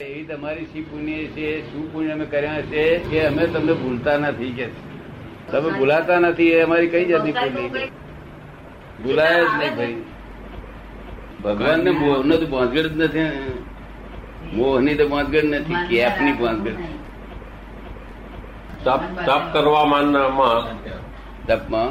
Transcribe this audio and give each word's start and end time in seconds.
એવી 0.00 0.24
તમારી 0.24 0.66
શી 0.72 0.82
પુણ્ય 0.82 1.16
છે 1.34 1.46
શું 1.62 1.84
પુણ્ય 1.92 2.12
અમે 2.12 2.26
કર્યા 2.26 2.62
છે 2.62 2.82
એ 3.12 3.26
અમે 3.26 3.44
તમને 3.46 3.74
ભૂલતા 3.74 4.18
નથી 4.18 4.52
કે. 4.52 4.66
તમે 5.50 5.70
ભૂલાતા 5.70 6.18
નથી 6.20 6.52
એ 6.52 6.62
અમારી 6.62 6.90
કઈ 6.90 7.04
જાતની 7.04 7.32
પુણ્ય 7.32 7.88
ભૂલાય 9.02 9.40
જ 9.42 9.52
નહીં 9.54 9.74
ભાઈ. 9.76 9.96
ભગવાન 11.42 11.80
ને 11.84 11.90
મોહ 11.90 12.16
નો 12.24 12.34
તો 12.36 12.46
પહોંચગડ 12.46 12.86
જ 12.86 12.96
નથી 12.96 13.28
મોહની 14.52 14.94
તો 14.94 15.04
પહોંચગડ 15.08 15.44
નથી 15.52 15.78
કેપની 15.90 16.32
પહોંચગડ 16.32 16.78
તપ 18.84 19.02
તપ 19.26 19.42
કરવા 19.52 19.84
માનનામાં 19.84 20.62
તપમાં? 21.48 21.90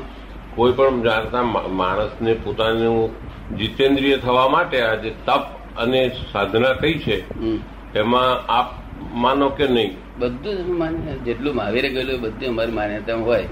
કોઈ 0.55 0.73
પણ 0.73 1.01
જાણતા 1.03 1.43
માણસને 1.73 2.33
પોતાનું 2.33 3.11
જીતેન્દ્રિય 3.57 4.17
થવા 4.17 4.49
માટે 4.49 4.77
આજે 4.81 5.09
તપ 5.25 5.43
અને 5.77 5.99
સાધના 6.31 6.73
કઈ 6.73 6.99
છે? 6.99 7.17
હમ. 7.35 7.57
એમાં 7.95 8.45
આપ 8.49 8.67
માનો 9.13 9.49
કે 9.49 9.67
નહીં? 9.67 9.97
બધું 10.19 11.23
જેટલું 11.25 11.55
મહાવીરે 11.55 11.89
ગયેલું 11.89 12.21
બધું 12.21 12.49
અમારી 12.49 12.71
માન્યતા 12.71 13.15
હોય. 13.15 13.47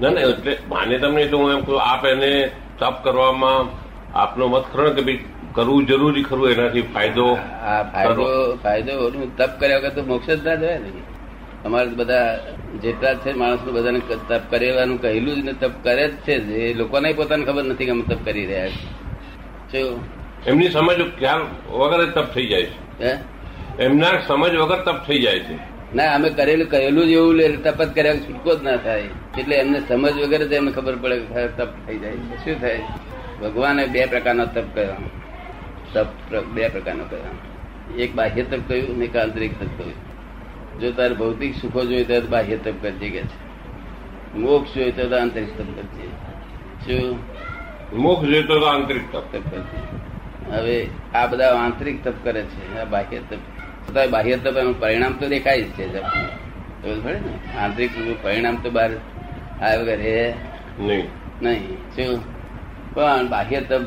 ના 0.00 0.10
ના 0.10 0.20
એટલે 0.20 0.58
માને 0.68 0.98
તમને 0.98 1.22
એટલે 1.22 1.38
હું 1.38 1.52
એમ 1.52 1.60
કહું 1.60 1.82
આપ 1.82 2.04
એને 2.04 2.50
તપ 2.78 3.04
કરવામાં 3.04 3.68
આપનો 4.14 4.48
મત 4.48 4.64
ખરો 4.72 4.90
કે 4.90 5.02
ભાઈ 5.02 5.24
કરવું 5.54 5.86
જરૂરી 5.86 6.22
ખરું 6.22 6.50
એનાથી 6.50 6.82
ફાયદો 6.82 7.38
ફાયદો 7.92 8.56
ફાયદો 8.62 8.92
તપ 9.36 9.60
કર્યા 9.60 9.78
વગર 9.78 9.90
તો 9.90 10.02
મોક્ષ 10.02 10.26
જ 10.26 10.46
ના 10.46 10.54
જાય 10.54 10.78
ને. 10.78 10.90
અમારે 11.64 11.88
બધા 11.90 12.38
જેટલા 12.82 13.14
છે 13.14 13.32
માણસનું 13.32 13.74
બધાને 13.74 14.00
તપ 14.28 14.42
કરેવાનું 14.50 15.02
કહેલું 15.02 15.34
જ 15.34 15.44
ને 15.44 15.52
તપ 15.52 15.70
કરે 15.82 16.08
જ 16.08 16.12
છે 16.12 16.38
જ. 16.38 16.50
એ 16.50 16.74
લોકોને 16.74 17.12
પોતાને 17.12 17.44
ખબર 17.44 17.64
નથી 17.64 17.84
કે 17.84 17.90
અમે 17.90 18.02
તપ 18.02 18.24
કરી 18.24 18.46
રહ્યા 18.46 18.68
છીએ. 18.68 19.82
શું? 19.84 20.00
એમની 20.46 20.68
સમજ 20.68 21.00
ખ્યાલ 21.18 21.42
વગર 21.70 22.10
તપ 22.10 22.34
થઈ 22.34 22.46
જાય 22.46 22.62
છે. 22.62 22.89
હે? 23.02 23.18
એમના 23.82 24.20
સમજ 24.28 24.54
વગર 24.54 24.80
તપ 24.80 25.06
થઈ 25.06 25.20
જાય 25.22 25.38
છે. 25.38 25.70
ના 25.94 26.14
અમે 26.14 26.30
કરેલું 26.30 26.68
કહેલું 26.68 27.06
જ 27.06 27.08
એવું 27.08 27.62
તપ 27.62 27.82
જ 27.82 27.94
કર્યા 27.94 28.16
છૂટકો 28.16 28.54
જ 28.54 28.62
ના 28.62 28.76
થાય. 28.76 29.08
એટલે 29.38 29.56
એમને 29.56 29.80
સમજ 29.80 30.12
વગર 30.12 30.46
જ 30.46 30.52
એમને 30.52 30.72
ખબર 30.72 30.96
પડે 30.96 31.18
કે 31.18 31.48
તપ 31.48 31.68
થઈ 31.86 31.98
જાય 31.98 32.12
છે. 32.12 32.44
શું 32.44 32.60
થાય? 32.60 32.80
ભગવાને 33.42 33.86
બે 33.86 34.06
પ્રકારનો 34.06 34.46
તપ 34.46 34.64
કર્યો. 34.74 35.10
તપ 35.92 36.06
બે 36.44 36.68
પ્રકારનો 36.68 37.04
કર્યો. 37.04 37.96
એક 37.98 38.14
બાહ્ય 38.14 38.42
તપ 38.42 38.60
કહ્યું 38.68 38.94
અને 38.94 39.04
એક 39.04 39.16
આંતરિક 39.16 39.60
તપ 39.60 39.68
કહ્યું 39.78 40.80
જો 40.80 40.92
તારે 40.92 41.14
ભૌતિક 41.14 41.54
સુખો 41.54 41.84
જોઈએ 41.84 42.04
તો 42.04 42.20
બાહ્ય 42.20 42.56
તપ 42.56 42.74
કરજે 42.82 43.08
કે 43.10 43.22
છે. 43.22 43.50
મોક્ષ 44.38 44.74
જોઈએ 44.74 44.90
તો 44.90 45.16
આંતરિક 45.16 45.58
તપ 45.58 45.64
કરજે 45.64 46.06
શું? 46.86 47.18
મોક્ષ 47.92 48.28
જોઈએ 48.28 48.42
તો 48.42 48.60
આંતરિક 48.60 49.12
તપ. 49.12 49.18
તપ 49.18 49.50
કરજે 49.50 50.09
હવે 50.52 50.86
આ 51.14 51.26
બધા 51.26 51.56
આંતરિક 51.56 52.04
તપ 52.04 52.14
કરે 52.24 52.42
છે 52.42 52.80
આ 52.80 52.84
બાહ્ય 52.84 53.18
તપ. 53.18 53.34
છતાં 53.34 54.10
બાહ્ય 54.10 54.36
તપ 54.36 54.56
એનું 54.56 54.80
પરિણામ 54.80 55.12
તો 55.12 55.28
દેખાય 55.28 55.62
જ 55.62 55.64
છે 55.64 55.88
જ 55.88 55.96
આપણને. 55.96 56.28
ખબર 56.82 57.00
પડે 57.04 57.20
ને? 57.20 57.58
આંતરિક 57.58 57.90
પરિણામ 58.22 58.56
તો 58.56 58.70
બહાર 58.70 58.90
આ 59.62 59.76
વગર 59.76 59.98
નહીં. 59.98 61.02
નહીં. 61.42 61.74
શું? 61.74 62.20
પણ 62.94 63.28
બાહ્ય 63.28 63.60
તપ 63.60 63.80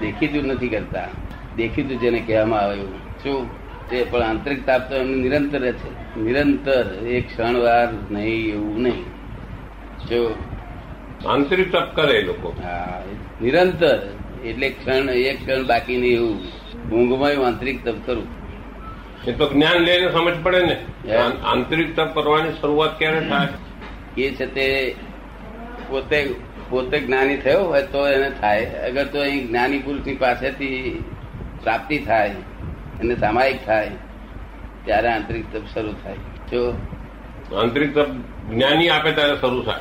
દેખીતું 0.00 0.46
નથી 0.46 0.68
કરતા. 0.68 1.08
દેખીતું 1.56 2.00
જેને 2.00 2.20
કહેવામાં 2.20 2.60
આવે 2.60 2.76
એવું. 2.76 2.98
શું? 3.22 3.64
તે 3.90 4.06
પણ 4.10 4.22
આંતરિક 4.22 4.66
તાપ 4.66 4.90
તો 4.90 4.96
એમનું 4.96 5.16
નિરંતર 5.16 5.58
જ 5.58 5.72
છે. 5.72 6.20
નિરંતર. 6.20 7.06
એક 7.06 7.28
ક્ષણવાર 7.28 7.88
નહીં 8.10 8.52
એવું 8.52 8.82
નહીં. 8.82 9.04
જો 10.08 10.34
આંતરિક 11.26 11.72
તપ 11.72 11.96
કરે 11.96 12.22
લોકો. 12.22 12.54
હા, 12.62 13.02
નિરંતર. 13.42 13.98
એટલે 14.44 14.68
ક્ષણ 14.68 15.10
એક 15.10 15.46
ક્ષણ 15.46 15.66
બાકી 15.66 15.96
નહીં 15.96 16.16
એવું. 16.16 16.38
ઊંઘમાં 16.90 17.46
આંતરિક 17.46 17.84
તપ 17.84 17.98
કરું. 18.06 18.26
એ 19.26 19.32
તો 19.32 19.48
જ્ઞાન 19.52 19.78
લઈને 19.78 20.12
સમજ 20.12 20.42
પડે 20.42 20.60
ને. 20.62 20.76
આંતરિક 21.44 21.96
તપ 21.96 22.14
કરવાની 22.14 22.52
શરૂઆત 22.60 22.98
ક્યારે 22.98 23.20
થાય? 23.28 23.48
એ 24.18 24.30
છે 24.30 24.46
તે 24.46 24.66
પોતે 25.88 26.18
પોતે 26.68 27.00
જ્ઞાની 27.00 27.36
થયો 27.36 27.64
હોય 27.64 27.82
તો 27.82 28.08
એને 28.08 28.30
થાય. 28.40 28.64
અગર 28.64 29.04
તો 29.04 29.20
અહીં 29.20 29.48
જ્ઞાની 29.48 29.78
પુરુષની 29.78 30.14
પાસેથી 30.14 31.04
પ્રાપ્તિ 31.62 31.98
થાય 31.98 32.30
એને 33.00 33.14
સામાયિક 33.16 33.66
થાય 33.66 33.90
ત્યારે 34.84 35.08
આંતરિક 35.08 35.44
તપ 35.52 35.66
શરૂ 35.74 35.92
થાય. 36.04 36.16
જો? 36.52 36.62
આંતરિક 37.56 37.94
તપ 37.94 38.08
જ્ઞાની 38.50 38.88
આપે 38.88 39.10
ત્યારે 39.12 39.36
શરૂ 39.36 39.62
થાય. 39.62 39.80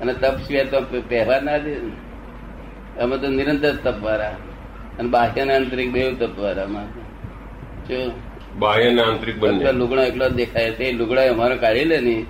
અને 0.00 0.12
તપ 0.14 0.34
સિવાય 0.46 0.64
તો 0.64 1.02
પહેવા 1.08 1.40
ના 1.40 1.58
દે 1.58 1.74
ને. 1.74 1.92
અમે 3.00 3.18
તો 3.18 3.28
નિરંતર 3.28 3.74
તપ 3.76 3.98
વાળા 4.02 4.36
અને 4.98 5.08
બાહ્ય 5.08 5.44
ને 5.44 5.52
આંતરિક 5.54 5.92
બે 5.92 6.12
તપ 6.12 6.38
વાળા 6.38 6.64
અમારે 6.64 6.88
જો 7.88 8.12
બાહ્ય 8.58 8.90
ને 8.92 9.02
આંતરિક 9.02 9.36
બંને 9.38 9.72
લુગડા 9.72 10.04
એકલો 10.04 10.28
જ 10.28 10.34
દેખાય 10.34 10.72
તે 10.72 10.92
લુગડા 10.92 11.30
અમારે 11.30 11.56
કાઢી 11.56 11.84
લે 11.84 12.00
ને 12.00 12.26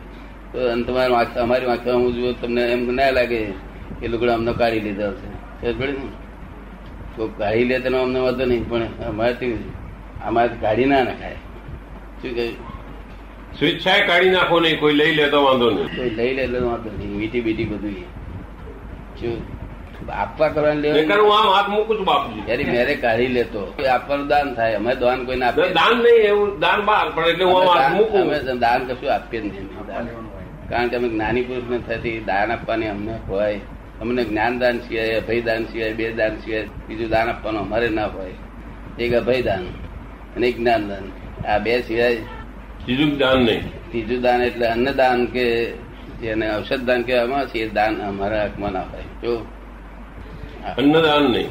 તો 0.52 0.58
તમારે 0.84 1.12
વાંખ- 1.12 1.36
અમારી 1.36 1.66
વાંખમાં 1.66 1.96
હું 1.96 2.12
જુઓ 2.14 2.32
તમને 2.32 2.72
એમ 2.72 2.94
ના 2.94 3.10
લાગે 3.10 3.54
કે 4.00 4.08
લુગડા 4.08 4.34
અમને 4.34 4.52
કાઢી 4.52 4.80
લીધા 4.80 5.12
છે. 5.12 5.72
પડી 5.72 5.96
કોઈ 7.16 7.28
કાઢી 7.38 7.64
લે 7.64 7.80
તેનો 7.80 8.02
અમને 8.02 8.18
વાંધો 8.20 8.44
નહીં 8.46 8.68
પણ 8.68 8.82
અમારાથી 9.08 9.56
અમારાથી 10.26 10.60
કાઢી 10.60 10.84
ના 10.84 11.02
નાખાય. 11.04 11.36
શું 12.22 12.34
કહ્યું? 12.34 12.56
સ્વેચ્છાએ 13.58 14.06
કાઢી 14.06 14.30
નાખો 14.30 14.60
નહીં 14.60 14.78
કોઈ 14.78 14.92
લઈ 14.92 15.14
લે 15.14 15.28
તો 15.28 15.44
વાંધો 15.44 15.70
નહીં. 15.70 15.96
કોઈ 15.96 16.10
લઈ 16.10 16.34
લે 16.34 16.46
તો 16.48 16.66
વાંધો 16.66 16.90
નહીં. 16.98 17.10
મીઠી 17.10 17.40
બીટી 17.40 17.64
બધું 17.64 17.90
એ. 17.90 18.04
શું 19.20 19.42
આપવા 20.10 20.48
કરવાની 20.48 20.92
નહીંતર 20.92 21.20
હું 21.20 21.38
આમ 21.38 21.48
હાથ 21.54 21.68
મૂકું 21.68 21.98
છું 21.98 22.04
બાપજી. 22.04 22.42
યારી 22.48 22.64
મેરે 22.64 22.94
કાઢી 22.94 23.26
લેતો. 23.26 23.74
આપવાનું 23.94 24.26
દાન 24.26 24.54
થાય. 24.54 24.74
અમે 24.74 24.94
દાન 24.94 25.24
કોઈને 25.24 25.46
આપીએ 25.46 25.68
દાન 25.68 25.96
નહીં. 25.98 26.14
એવું 26.14 26.60
દાન 26.60 26.80
બહાર 26.84 27.10
પણ 27.10 27.28
એટલે 27.28 27.44
હું 27.44 27.68
હાથ 27.68 27.92
મૂકું. 27.92 28.20
અમે 28.20 28.58
દાન 28.58 28.86
કશું 28.86 29.14
આપીએ 29.14 29.40
જ 29.40 29.44
નહીં. 29.44 29.68
કારણ 30.70 30.88
કે 30.88 30.96
અમે 30.96 31.08
જ્ઞાની 31.08 31.42
પુરુષ 31.42 31.70
ને 31.70 31.78
થતી. 31.78 32.20
દાન 32.20 32.52
આપવાની 32.52 32.88
અમને 32.88 33.18
હોય. 33.28 33.60
અમને 34.00 34.24
જ્ઞાન 34.24 34.58
દાન 34.58 34.78
સિવાય 34.78 35.20
અભય 35.20 35.40
દાન 35.40 35.64
સિવાય 35.64 35.92
બે 35.92 36.12
દાન 36.12 36.36
સિવાય 36.36 36.64
બીજું 36.88 37.08
દાન 37.08 37.28
આપવાનું 37.28 37.60
અમારે 37.60 37.88
ના 37.88 38.06
હોય. 38.06 38.34
એક 38.98 39.14
અભય 39.14 39.42
દાન 39.42 39.64
અને 40.36 40.46
એક 40.48 40.56
જ્ઞાન 40.56 40.88
દાન. 40.88 41.04
આ 41.48 41.58
બે 41.58 41.80
સિવાય 41.80 42.16
બીજું 42.86 43.18
દાન 43.18 43.38
નહીં. 43.38 43.62
ત્રીજું 43.90 44.20
દાન 44.20 44.42
એટલે 44.42 44.66
અન્નદાન 44.66 45.26
કે 45.26 45.72
જેને 46.22 46.56
ઔષધ 46.56 46.80
દાન 46.80 47.02
કહેવામાં 47.02 47.46
છે 47.46 47.58
એ 47.58 47.68
દાન 47.68 48.02
અમારા 48.02 48.44
હકમાં 48.44 48.72
ના 48.72 48.80
હોય. 48.80 49.02
જો 49.22 49.46
અન્નદાન 50.66 51.24
નહીં. 51.24 51.50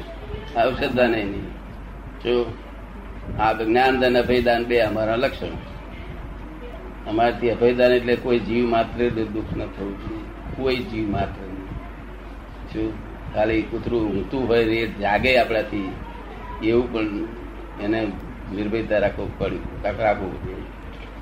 ઔષધ 0.64 0.96
દાન 0.96 1.12
નહીં 1.12 1.46
જો 2.26 2.46
આ 3.40 3.54
જ્ઞાન 3.54 4.00
દાન 4.00 4.18
અભયદાન 4.18 4.66
બે 4.66 4.82
અમારા 4.82 5.16
લક્ષણ. 5.16 5.56
અમારાથી 7.08 7.52
અભયદાન 7.52 7.92
એટલે 7.92 8.16
કોઈ 8.16 8.40
જીવ 8.40 8.68
માત્ર 8.68 9.10
દુઃખ 9.10 9.54
ન 9.58 9.62
થવું 9.66 9.94
જોઈએ. 10.02 10.26
કોઈ 10.58 10.76
જીવ 10.76 11.10
માત્ર 11.10 11.42
શું 12.74 12.94
ખાલી 13.36 13.62
કૂતરું 13.62 14.06
ઊંઘતું 14.06 14.48
હોય 14.48 14.62
એ 14.62 14.88
જાગે 14.88 15.38
આપણાથી 15.38 15.90
એવું 16.64 16.94
પણ 16.94 17.28
એને 17.84 18.08
નિર્ભયતા 18.56 19.00
રાખવું 19.00 19.40
પડ્યું 19.40 19.98
રાખવું 20.00 20.32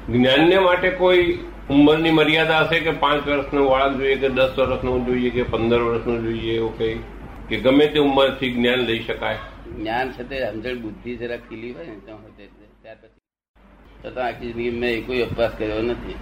જ્ઞાનને 0.09 0.59
માટે 0.59 0.89
કોઈ 0.89 1.39
ઉંમરની 1.69 2.11
મર્યાદા 2.11 2.59
હશે 2.59 2.79
કે 2.79 2.91
પાંચ 2.91 3.27
વર્ષનું 3.27 3.69
બાળક 3.69 3.97
જોઈએ 3.97 4.15
કે 4.15 4.29
દસ 4.29 4.57
વર્ષનું 4.57 5.05
જોઈએ 5.05 5.29
કે 5.29 5.43
પંદર 5.43 5.81
વર્ષનું 5.81 6.23
જોઈએ 6.23 6.55
એવું 6.55 6.77
કઈ? 6.77 6.99
કે 7.49 7.57
ગમે 7.57 7.87
તે 7.87 7.99
ઉંમરથી 7.99 8.53
જ્ઞાન 8.53 8.79
લઈ 8.79 8.99
શકાય. 8.99 9.37
જ્ઞાન 9.77 10.11
છે 10.11 10.23
તે 10.23 10.47
સમજણ 10.51 10.81
બુદ્ધિ 10.81 11.15
જરા 11.15 11.37
ખીલી 11.37 11.71
હોય 11.71 11.85
ને 11.85 11.95
ત્યાર 12.05 12.95
પછી 12.95 13.09
છતાં 14.03 14.25
આખી 14.25 14.53
જિંદગી 14.53 14.69
મેં 14.69 15.07
કોઈ 15.07 15.21
ઉપવાસ 15.21 15.51
કર્યો 15.57 15.81
નથી. 15.81 16.15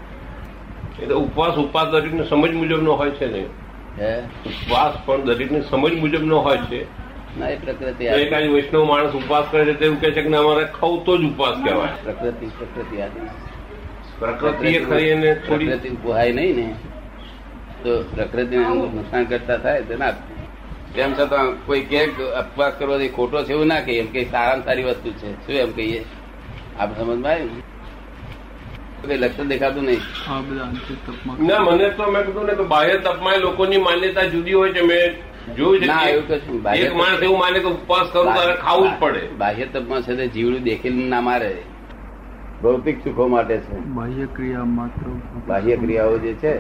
એ 1.04 1.06
તો 1.06 1.20
ઉપવાસ 1.20 1.58
ઉપવાસ 1.58 1.88
દરેકને 1.88 2.24
સમજ 2.24 2.54
મુજબનો 2.54 2.94
હોય 2.94 3.12
છે 3.12 3.28
ને. 3.28 3.46
હે? 4.00 4.22
ઉપવાસ 4.46 4.94
પણ 5.06 5.22
દરેકની 5.22 5.62
સમજ 5.62 5.94
મુજબનો 5.94 6.40
હોય 6.40 6.58
છે. 6.58 7.08
ના 7.40 7.50
એ 7.50 7.56
પ્રકૃતિ 7.56 8.06
એક 8.06 8.34
આજ 8.34 8.48
વૈષ્ણવ 8.48 8.86
માણસ 8.86 9.14
ઉપવાસ 9.14 9.46
કરે 9.52 9.66
છે 9.66 9.74
તેવું 9.74 9.98
એવું 9.98 10.02
કહે 10.02 10.12
છે 10.12 10.22
કે 10.22 10.36
અમારે 10.36 10.66
ખાવું 10.66 11.06
તો 11.06 11.18
જ 11.18 11.22
ઉપવાસ 11.22 11.58
કહેવાય. 11.64 11.94
પ્રકૃતિ 12.04 12.46
પ્રકૃતિ 12.46 13.02
આદિ. 13.02 13.20
પ્રકૃતિ 14.20 14.68
એ 14.68 14.86
ખરી 14.86 15.10
એને 15.10 15.36
થોડી 15.36 15.66
પ્રકૃતિ 15.66 15.90
પોહાય 15.90 16.32
નહીં 16.32 16.56
ને. 16.56 16.76
તો 17.84 18.04
પ્રકૃતિને 18.04 18.68
નુકસાન 18.68 19.26
કરતા 19.26 19.58
થાય 19.58 19.82
તો 19.82 19.98
ના 19.98 20.14
તેમ 20.96 21.14
છતાં 21.14 21.66
કોઈ 21.66 21.82
કે 21.82 22.06
અપવાસ 22.32 22.74
કરવાથી 22.80 23.10
ખોટો 23.10 23.44
છે 23.44 23.52
એવું 23.52 23.68
ના 23.68 23.80
કહીએ. 23.80 24.00
એમ 24.00 24.06
કે 24.06 24.26
સારામાં 24.26 24.66
સારી 24.66 24.84
વસ્તુ 24.84 25.10
છે. 25.12 25.32
શું 25.46 25.56
એમ 25.56 25.72
કહીએ? 25.72 26.06
આપ 26.80 26.98
સમજમાં 26.98 27.32
આવ્યું? 27.32 27.64
લક્ષણ 29.08 29.48
દેખાતું 29.48 29.84
નહીં. 29.84 30.02
ના 31.48 31.60
મને 31.60 31.90
તો 31.90 32.12
મેં 32.12 32.24
કીધું 32.26 32.46
ને 32.46 32.54
કે 32.54 32.64
બાહ્ય 32.64 32.98
તપમાં 32.98 33.40
લોકોની 33.40 33.78
માન્યતા 33.78 34.24
જુદી 34.24 34.54
હોય 34.54 34.74
છે. 34.74 34.82
મેં 34.82 35.06
જોયું 35.56 35.80
છે 36.28 36.80
એક 36.80 36.96
માણસ 36.96 37.24
એવું 37.24 37.40
માને 37.40 37.60
કે 37.60 37.66
ઉપવાસ 37.66 38.08
કરું 38.12 38.34
તારે 38.36 38.56
ખાવું 38.56 38.90
જ 38.90 38.94
પડે. 39.00 39.28
બાહ્ય 39.38 39.66
તપમાં 39.66 40.02
છે 40.02 40.16
તે 40.16 40.28
જીવડું 40.28 40.64
દેખીને 40.64 41.06
ના 41.10 41.22
મારે. 41.22 41.56
ભૌતિક 42.64 43.04
સુખો 43.04 43.28
માટે 43.28 43.58
છે. 43.58 43.78
બાહ્ય 43.78 44.26
ક્રિયા 44.26 44.64
માત્ર 44.66 45.08
બાહ્ય 45.48 45.76
ક્રિયાઓ 45.76 46.18
જે 46.18 46.34
છે 46.34 46.54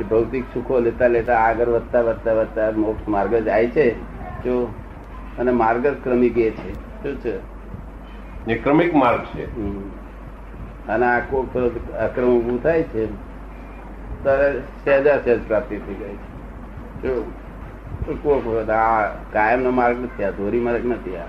એ 0.00 0.02
ભૌતિક 0.02 0.44
સુખો 0.54 0.80
લેતા 0.80 1.06
લેતા 1.06 1.38
આગળ 1.38 1.68
વધતા 1.68 2.00
વધતા 2.00 2.32
વધતા 2.32 2.70
મોક્ષ 2.70 3.08
માર્ગ 3.08 3.34
જાય 3.34 3.66
છે. 3.66 3.94
જો 4.44 4.74
અને 5.38 5.50
માર્ગ 5.50 5.86
ક્રમિક 5.86 6.38
એ 6.38 6.50
છે. 6.50 6.72
શું 6.74 7.16
છે? 7.16 7.38
એ 8.52 8.58
ક્રમિક 8.58 8.94
માર્ગ 8.94 9.24
છે. 9.24 9.44
અને 10.88 11.06
આ 11.06 11.20
કોક 11.20 11.56
અક્રમ 11.92 12.38
ઉભું 12.38 12.62
થાય 12.62 12.82
છે 12.82 13.06
ત્યારે 14.22 14.60
સહેજા 14.84 15.18
સહેજ 15.18 15.40
પ્રાપ્તિ 15.46 15.76
થઈ 15.76 15.94
જાય 15.94 16.08
છે. 16.08 16.38
જો 17.02 17.32
કોક 18.22 18.46
વખત 18.46 18.70
આ 18.70 19.06
કાયમનો 19.32 19.70
માર્ગ 19.70 20.02
નથી 20.02 20.24
આ 20.24 20.30
ધોરી 20.30 20.60
માર્ગ 20.60 20.86
નથી 20.86 21.16
આ 21.16 21.24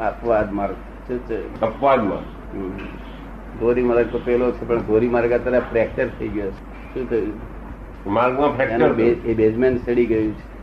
આ 0.00 0.10
અપવાદ 0.10 0.52
માર્ગ. 0.52 0.74
શું 1.08 1.18
છે? 1.18 1.60
અપવાદ 1.60 2.04
માર્ગ. 2.04 2.24
ધોરી 3.60 3.82
માર્ગ 3.82 4.12
તો 4.12 4.18
પેલો 4.18 4.52
છે 4.52 4.68
પણ 4.68 4.78
ધોરી 4.78 5.08
માર્ગ 5.08 5.32
અત્યારે 5.32 5.58
ફ્રેક્ચર 5.58 6.08
થઈ 6.08 6.28
ગયો 6.28 6.50
છે. 6.50 6.94
શું 6.94 7.10
થયું? 7.10 7.57
માર્ગમાં 8.06 8.56
ફ્રેક્ચર 8.56 9.00
એ 9.00 9.34
બેઝમેન્ટ 9.34 9.86
સડી 9.86 10.06
ગયું 10.06 10.34
છે. 10.34 10.58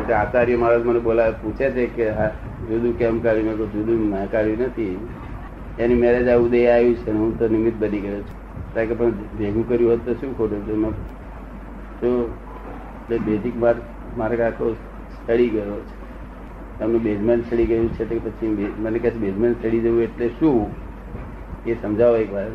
એટલે 0.00 0.14
આચાર્ય 0.14 0.56
મહારાજ 0.56 0.84
મને 0.84 0.98
બોલાવે 0.98 1.32
પૂછે 1.42 1.70
છે 1.70 1.86
કે 1.86 2.10
જુદું 2.68 2.98
કેમ 2.98 3.20
કાઢ્યું? 3.20 3.46
મેં 3.46 3.56
જુદું 3.56 4.10
ના 4.10 4.26
કાઢ્યું 4.26 4.58
નથી. 4.58 5.08
એની 5.78 5.94
મેરેજ 5.94 6.28
આ 6.28 6.36
ઉદય 6.36 6.66
આવ્યું 6.66 6.94
છે 6.94 7.10
હું 7.10 7.38
તો 7.38 7.48
નિમિત્ત 7.48 7.80
બની 7.80 8.00
ગયો 8.00 8.20
છું. 8.20 8.74
કારણ 8.74 8.86
કે 8.86 8.94
પણ 8.94 9.10
ભેગું 9.10 9.68
કર્યું 9.68 9.90
હોત 9.90 10.00
તો 10.04 10.14
શું 10.14 10.38
ખોટું? 10.38 10.94
તો 12.00 12.34
એટલે 13.04 13.18
તો 13.18 13.24
બેઝિક 13.24 13.56
માર્ગ 13.56 13.78
માર્ગ 14.18 14.40
આખો 14.40 14.76
સડી 15.26 15.48
ગયો 15.48 15.80
છે. 15.80 16.04
એમનું 16.84 17.02
બેઝમેન્ટ 17.02 17.50
સડી 17.50 17.66
ગયું 17.66 17.88
છે 17.88 18.04
તો 18.04 18.30
પછી 18.30 18.74
મને 18.78 18.98
કહે 18.98 19.10
બેઝમેન 19.10 19.30
બેઝમેન્ટ 19.30 19.62
સડી 19.62 19.80
જવું 19.80 20.02
એટલે 20.02 20.28
શું? 20.28 20.70
એ 21.66 21.74
સમજાવો 21.74 22.16
એક 22.16 22.32
વાર. 22.32 22.46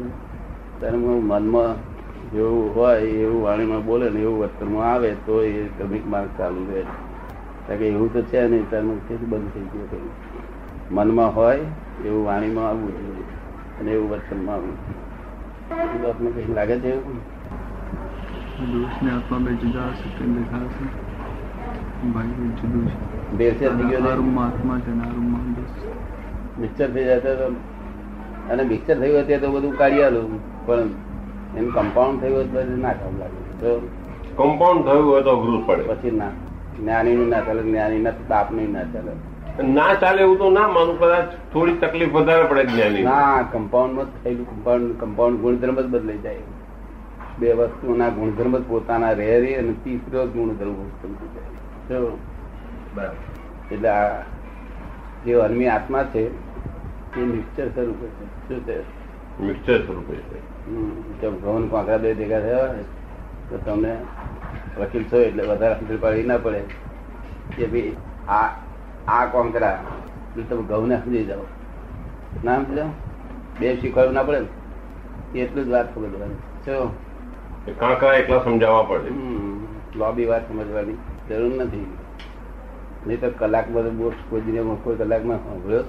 ત્યારે 0.80 0.98
હું 0.98 1.28
મનમાં 1.28 1.89
જેવું 2.34 2.76
હોય 2.76 3.00
એવું 3.00 3.44
વાણીમાં 3.44 3.86
બોલે 3.86 4.10
ને 4.10 4.20
એવું 4.20 4.40
વર્તનમાં 4.40 4.94
આવે 4.94 5.14
તો 5.14 5.44
એ 5.44 5.68
ક્રમિક 5.78 6.08
માર્ગ 6.08 6.30
ચાલુ 6.38 6.66
રહે. 6.74 6.84
કારણ 7.68 7.80
કે 7.80 7.88
એવું 7.88 8.14
તો 8.14 8.22
છે 8.22 8.48
નહીં 8.48 8.70
ત્યારનું 8.70 9.02
મને 9.10 9.18
બંધ 9.18 9.50
થઈ 9.54 9.62
ગયું. 9.62 10.10
મનમાં 10.92 11.36
હોય 11.36 11.60
એવું 12.06 12.26
વાણીમાં 12.26 12.68
આવવું 12.68 12.92
જોઈએ. 12.98 13.24
અને 13.80 13.92
એવું 13.92 14.10
વર્તનમાં 14.10 14.56
આવવું 14.56 14.78
જોઈએ. 14.78 16.10
આપને 16.10 16.30
કઈ 16.30 16.54
લાગે 16.54 16.80
છે 16.80 16.94
એવું? 16.94 17.20
દોષ 18.60 19.02
ને 19.02 19.12
આત્મા 19.12 19.38
બે 19.38 19.52
જુદા 19.52 19.80
હશે 19.80 20.10
તેમ 20.18 20.36
દેખાશે 20.36 20.84
ભાઈ 22.14 22.52
જુદું 22.62 22.88
છે. 22.88 22.98
બે 23.38 23.52
રૂમમાં 24.16 24.46
આત્મા 24.46 24.80
છે 24.80 24.92
ને 24.92 25.04
આ 25.04 25.14
રૂમમાં 25.16 25.54
દોષ 25.54 25.74
મિક્સર 26.60 26.88
થઈ 26.88 27.04
જતા 27.04 27.36
તો 27.36 27.56
અને 28.50 28.64
મિક્સર 28.64 29.00
થયું 29.00 29.22
હતું 29.22 29.42
તો 29.42 29.52
બધું 29.52 29.78
કાઢી 29.78 30.04
આલું 30.04 30.40
પણ 30.66 31.09
એનું 31.60 31.74
કમ્પાઉન્ડ 31.74 32.22
થયું 32.22 32.36
હોય 32.36 32.46
તો 32.46 32.78
ના 32.78 32.94
કામ 32.94 33.18
લાગે. 33.20 33.60
તો 33.60 33.88
કમ્પાઉન્ડ 34.36 34.86
થયું 34.86 35.12
હોય 35.12 35.22
તો 35.22 35.30
અઘરું 35.30 35.68
પડે. 35.68 35.84
પછી 35.84 36.12
ના. 36.12 36.30
જ્ઞાનીનું 36.80 37.30
ના 37.30 37.40
ચાલે 37.40 37.64
જ્ઞાનીના 37.64 38.50
નહીં 38.52 38.72
ના 38.72 38.84
ચાલે. 38.84 39.12
ના 39.68 39.94
ચાલે 39.94 40.22
એવું 40.22 40.38
તો 40.38 40.50
ના 40.50 40.68
માનું 40.68 41.00
કદાચ 41.00 41.24
થોડી 41.54 41.74
તકલીફ 41.74 42.14
વધારે 42.14 42.44
પડે 42.44 42.66
જ્ઞાની 42.66 43.04
ના 43.04 43.42
કમ્પાઉન્ડમાં 43.52 44.06
જ 44.06 44.24
થયેલું 44.24 44.50
કમ્પાઉન્ડ 44.50 45.00
કમ્પાઉન્ડ 45.00 45.40
ગુણધર્મ 45.40 45.82
જ 45.82 45.86
બદલાઈ 45.86 46.18
જાય. 46.18 46.38
બે 47.40 47.54
વસ્તુના 47.54 48.10
ગુણધર્મ 48.10 48.58
જ 48.58 48.62
પોતાના 48.68 49.12
રહે 49.12 49.40
રહે 49.40 49.54
અને 49.54 49.74
તીસરો 49.84 50.26
ગુણધર્મ 50.26 50.74
થઈ 50.74 51.10
જાય. 51.10 52.00
બરાબર. 52.96 53.76
એટલે 53.76 53.90
આ 53.90 54.22
જે 55.26 55.34
અન્મી 55.34 55.68
આત્મા 55.68 56.04
છે 56.04 56.50
એ 57.20 57.20
મિક્સચર 57.20 57.68
સ્વરૂપે 57.68 58.08
છે. 58.08 58.26
શું 58.48 58.68
છે? 58.68 58.80
મિક્સર 59.44 59.78
સ્વરૂપે 59.86 60.16
છે. 60.16 60.49
જો 61.22 61.32
ઘઉં 61.32 61.62
ને 61.62 61.68
કાંકરા 61.68 61.98
બે 61.98 62.14
ભેગા 62.14 62.40
થયા 62.40 62.68
હોય 62.68 62.84
તો 63.50 63.58
તમને 63.66 63.92
વકીલ 64.78 65.04
છો 65.04 65.18
એટલે 65.22 65.44
વધારે 65.44 65.76
સમજણ 65.80 66.02
પાડી 66.04 66.24
ના 66.24 66.38
પડે. 66.38 66.62
કે 67.56 67.68
ભાઈ 67.68 67.96
આ 68.28 68.48
આ 69.08 69.26
કોંકરા 69.26 69.78
તમે 70.50 70.64
ઘઉં 70.64 70.88
ને 70.88 70.98
સમજી 71.04 71.26
જાઓ. 71.26 71.46
ના 72.44 72.58
સમજો 72.58 72.86
બે 73.60 73.76
શીખવાડવું 73.76 74.14
ના 74.14 74.24
પડે 74.24 74.40
એટલું 75.36 75.66
જ 75.66 75.70
વાત 75.70 75.88
ખબર 75.96 76.10
પડવાની 76.10 76.40
શું 76.66 76.92
કાંકરા 77.80 78.14
એકલા 78.14 78.44
સમજાવવા 78.44 78.84
પડે. 78.84 79.10
લોબી 79.96 80.26
વાત 80.26 80.44
સમજવાની 80.50 80.98
જરૂર 81.30 81.54
નથી. 81.64 81.88
નહીં 83.08 83.20
તો 83.22 83.30
કલાક 83.40 83.68
બધો 83.70 83.92
મોક્ષ 83.92 84.22
કોઈ 84.30 84.42
દિને 84.42 84.62
કોઈ 84.84 84.98
કલાકમાં 84.98 85.40
સાંભળ્યો. 85.40 85.84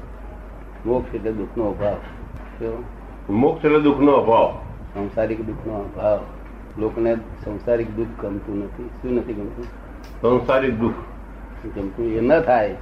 મોક્ષ 0.87 1.15
એટલે 1.15 1.33
દુઃખનો 1.33 1.71
અભાવ. 1.71 1.99
શું 2.59 2.85
મોક્ષ 3.31 3.65
એટલે 3.65 3.81
દુઃખનો 3.81 4.13
અભાવ 4.13 4.59
સંસારિક 4.95 5.47
દુઃખનો 5.47 5.73
અભાવ 5.73 6.21
લોકોને 6.79 7.15
સંસારિક 7.15 7.97
દુઃખ 7.97 8.07
ગમતું 8.21 8.65
નથી. 8.65 8.91
શું 9.03 9.15
નથી 9.15 9.33
ગમતું? 9.33 9.65
સંસારિક 10.23 10.79
દુઃખ. 10.79 10.95
ગમતું? 11.77 12.13
એ 12.13 12.21
ન 12.21 12.41
થાય. 12.41 12.75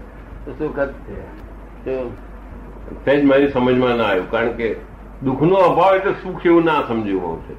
તો 0.45 0.53
શું 0.53 0.77
છે? 0.77 2.09
તે 3.05 3.21
જ 3.21 3.25
મારી 3.25 3.49
સમજમાં 3.49 3.97
ના 3.97 4.05
આવ્યું 4.05 4.31
કારણ 4.31 4.53
કે 4.53 4.77
દુઃખનો 5.23 5.55
અભાવ 5.55 5.97
એટલે 5.97 6.13
સુખ 6.13 6.47
એવું 6.47 6.65
ના 6.65 6.83
સમજ્યું 6.89 7.23
હોવું 7.23 7.49
છે. 7.49 7.55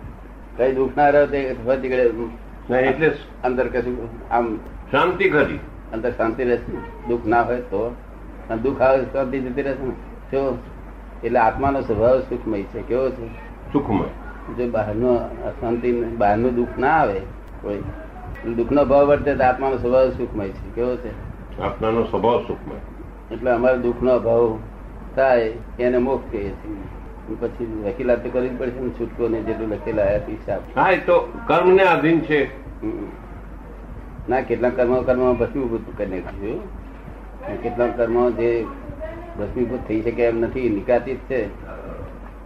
કઈ 0.58 0.76
દુઃખ 0.76 0.98
ના 0.98 1.10
રહે 1.10 1.28
તે 1.28 1.38
એટલે 1.38 3.12
અંદર 3.44 3.68
કશું 3.68 4.10
આમ 4.34 4.56
શાંતિ 4.92 5.30
ખરી. 5.30 5.60
અંદર 5.94 6.12
શાંતિ 6.12 6.44
રહેશે. 6.44 7.08
દુઃખ 7.08 7.26
ના 7.26 7.42
હોય 7.42 7.58
તો. 7.58 7.96
દુઃખ 8.64 8.82
આવે 8.82 9.04
શાંતિ 9.04 9.40
જતી 9.40 9.62
રહેશે 9.62 9.86
ને. 9.86 10.52
એટલે 11.24 11.40
આત્માનો 11.40 11.82
સ્વભાવ 11.82 12.20
સુખમય 12.20 12.62
છે. 12.62 12.82
કેવો 12.82 13.10
છે? 13.10 13.28
સુખમય. 13.74 14.06
જો 14.58 14.70
બહારનો 14.70 15.14
અશાંતિ 15.16 15.92
બહારનું 15.92 16.56
દુઃખ 16.56 16.68
ના 16.80 16.92
આવે 16.92 17.20
કોઈ 17.62 17.78
દુઃખનો 18.54 18.86
ભાવ 18.86 19.06
વર્તે 19.06 19.36
તો 19.36 19.44
આત્માનો 19.44 19.78
સ્વભાવ 19.78 20.10
સુખમય 20.10 20.48
છે. 20.48 20.76
કેવો 20.76 20.96
છે? 20.96 21.10
આત્માનો 21.62 22.04
સ્વભાવ 22.04 22.42
સુખમય. 22.48 23.36
એટલે 23.36 23.52
અમારે 23.52 23.78
દુઃખનો 23.78 24.12
અભાવ 24.12 24.58
થાય 25.16 25.54
એને 25.80 25.98
મોક્ષ 25.98 26.32
કહીએ 26.32 26.50
છીએ. 26.50 27.36
પછી 27.40 27.84
વકીલાત 27.86 28.24
તો 28.24 28.30
કરવી 28.30 28.50
પડશે 28.50 28.80
ને 28.80 28.90
છૂટકો 28.90 29.28
ને 29.28 29.42
જેટલું 29.42 29.70
લખેલા 29.70 30.04
આયા 30.04 30.18
હિસાબ. 30.18 30.80
હા 30.80 30.90
એ 30.90 30.98
તો 30.98 31.34
કર્મને 31.48 31.84
આધીન 31.84 32.20
છે. 32.20 32.70
ના 34.30 34.42
કેટલાક 34.42 34.76
કર્મ 34.76 35.02
કર્મ 35.02 35.34
ભસ્મીભૂત 35.34 35.98
કરી 35.98 36.22
નાખ્યું 36.22 36.64
અને 37.46 37.56
કેટલાક 37.56 37.98
કર્મ 37.98 38.30
જે 38.30 38.66
ભસ્મીભૂત 39.40 39.88
થઈ 39.88 40.02
શકે 40.02 40.24
એમ 40.24 40.42
નથી 40.42 40.70
નિકાતી 40.70 41.16
જ 41.16 41.18
છે. 41.30 41.42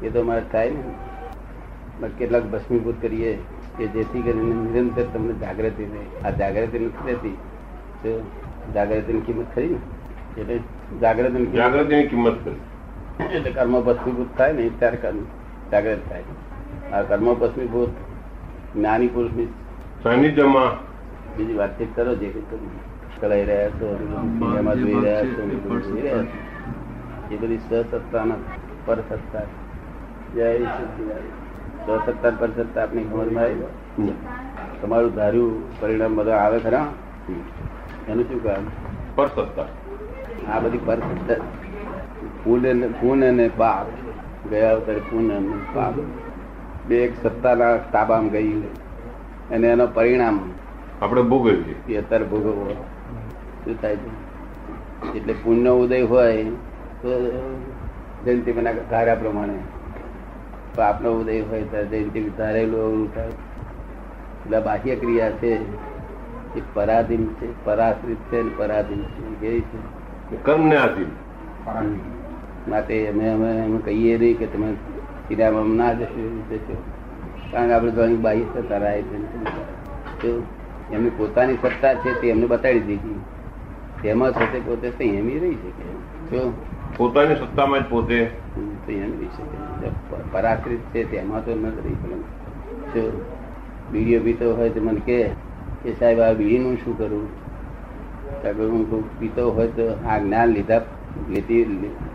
એ 0.06 0.10
તો 0.10 0.20
અમારે 0.20 0.46
થાય 0.52 0.70
ને. 0.70 2.08
કેટલાક 2.18 2.46
ભસ્મીભૂત 2.46 3.02
કરીએ 3.02 3.32
કે 3.78 3.88
જેથી 3.88 4.22
કરીને 4.22 4.54
નિરંતર 4.64 5.06
તમને 5.14 5.34
જાગૃતિ 5.34 5.84
રહે 5.84 6.04
આ 6.28 6.32
જાગૃતિ 6.32 6.80
નથી 6.80 7.08
રહેતી 7.08 7.38
તો 8.04 8.12
જાગૃતિની 8.74 9.22
કિંમત 9.22 9.46
ખરી 9.56 9.70
ને? 9.70 10.42
એટલે 10.42 10.60
જાગૃતિ 11.02 11.46
જાગૃતિની 11.46 12.08
કિંમત 12.08 12.38
ખરી. 12.46 12.62
એટલે 13.36 13.52
કર્મ 13.52 13.82
ભસ્મીભૂત 13.82 14.38
થાય 14.38 14.54
ને 14.54 14.70
ત્યારે 14.80 14.98
કર્મ 14.98 15.20
જાગૃત 15.72 16.10
થાય. 16.10 16.24
આ 16.94 17.02
કર્મ 17.02 17.34
ભસ્મીભૂત 17.34 17.90
જ્ઞાની 18.76 19.08
પુરુષની 19.08 19.48
સાનિધ્યમાં 20.04 20.72
બીજી 21.38 21.54
વાતચીત 21.54 21.96
કરો 21.96 22.16
જે. 22.16 22.34
કલાઈ 23.22 23.46
રહ્યા 23.46 23.70
છો 23.70 23.88
સિનેમા 23.98 24.74
જોઈ 24.74 24.94
રહ્યા 24.94 25.26
છો 25.26 25.46
ને 25.48 25.56
બધું 25.56 25.84
જોઈ 25.84 26.02
રહ્યા 26.02 26.24
છો. 26.24 26.42
એ 27.34 27.38
બધી 27.38 27.58
સસત્તાના 27.58 28.36
પરસત્તા 28.86 29.42
જય. 30.36 30.60
સસત્તા 31.88 32.30
પરસત્તા 32.30 32.84
આપની 32.84 33.04
સમજમાં 33.04 33.44
આવી 33.44 33.56
તમારું 34.82 35.16
ધાર્યું 35.16 35.82
પરિણામ 35.82 36.16
બધા 36.16 36.38
આવે 36.38 36.60
ખરા? 36.60 36.88
એનું 38.10 38.24
શું 38.24 38.44
કામ? 38.44 38.68
પર 39.16 39.28
સત્તા 39.28 39.66
આ 40.54 40.60
બધી 40.60 40.80
પરસત્તા. 40.86 41.34
પુણ્ય 42.44 42.74
ને- 42.74 43.30
અને 43.30 43.50
પાપ. 43.58 43.86
ગયા 44.50 44.72
અવતારે 44.72 45.00
પૂન 45.00 45.32
અને 45.32 45.54
પાપ. 45.74 45.94
બે 46.88 47.06
એક 47.06 47.14
સત્તાના 47.24 47.78
તાબામાં 47.78 48.28
ગઈ 48.28 48.62
અને 49.52 49.68
એનો 49.68 49.88
પરિણામ 49.88 50.40
આપણે 51.02 51.22
ભોગવ્યું 51.22 51.66
એ 51.90 51.98
અત્યારે 51.98 52.24
ભોગવવો. 52.24 52.86
શું 53.66 53.82
થાય 53.82 53.96
છે? 53.96 55.14
એટલે 55.18 55.34
પુણ્ય 55.34 55.70
ઉદય 55.70 56.02
હોય 56.02 56.46
જયંતિ 57.04 58.52
મને 58.52 58.74
ધારા 58.90 59.16
પ્રમાણે. 59.16 59.58
પાપનો 60.76 61.12
ઉદય 61.12 61.42
હોય 61.42 61.62
તો 61.62 61.86
જયંતિ 61.86 62.30
ધારેલું 62.38 62.80
એવું 62.80 63.16
થાય. 63.16 63.28
એટલે 64.46 64.60
બાહ્ય 64.60 64.96
ક્રિયા 64.96 65.32
છે 65.32 65.54
એ 66.56 66.62
પરાધીન 66.74 67.26
છે 67.26 67.66
પરાશ્રિત 67.66 68.18
છે 68.18 68.42
ને 68.42 68.52
પરાધીન 68.58 69.04
છે 69.04 69.40
કેવી 69.42 69.62
છે? 69.62 70.44
કર્મને 70.44 70.78
આધીન 70.78 71.12
માટે 72.68 73.08
અમે 73.08 73.30
અમે 73.30 73.50
એમ 73.52 73.78
કહીએ 73.78 74.18
નહીં 74.18 74.38
કે 74.38 74.46
તમે 74.46 74.74
સિનેમામાં 75.28 75.76
ના 75.76 75.94
જશો 75.94 76.44
જશો 76.52 76.84
કારણ 77.52 77.68
કે 77.68 77.74
આપણે 77.74 77.92
ઘણી 77.92 78.16
બાહ્ય 78.16 78.42
સત્તા 78.42 78.78
રાય 78.78 79.02
છે 79.02 79.18
તો 80.22 80.44
એમની 80.92 81.10
પોતાની 81.10 81.58
સત્તા 81.62 81.94
છે 81.94 82.22
તે 82.22 82.30
એમને 82.30 82.46
બતાડી 82.46 82.80
દીધી. 82.80 83.20
તેમાં 84.04 84.32
સાથે 84.32 84.60
પોતે 84.60 84.90
સંયમી 84.90 85.40
રહી 85.40 85.56
શકે. 85.56 85.84
જો 86.30 86.54
પોતાની 86.98 87.36
સત્તામાં 87.36 87.82
જ 87.84 87.86
પોતે. 87.90 88.20
પરાશ્રિત 90.32 90.84
છે 90.94 91.02
તેમાં 91.12 91.42
તો 91.46 91.52
ન 91.56 91.66
રહી 91.78 91.98
જો 92.94 93.04
બીડીઓ 93.92 94.20
પીતો 94.20 94.46
હોય 94.56 94.70
તો 94.70 94.82
મને 94.82 95.02
કે 95.08 95.18
કે 95.84 95.90
સાહેબ, 96.00 96.20
આ 96.20 96.34
બીડીનું 96.34 96.76
શું 96.78 96.98
કરું? 96.98 97.26
સાહેબ 98.42 98.60
હું 98.74 98.84
કોઈ 98.90 99.04
પીતો 99.20 99.44
હોય 99.52 99.68
તો 99.68 99.86
આ 100.08 100.18
જ્ઞાન 100.20 100.50
લીધા, 100.56 100.82
લીધી 101.30 101.64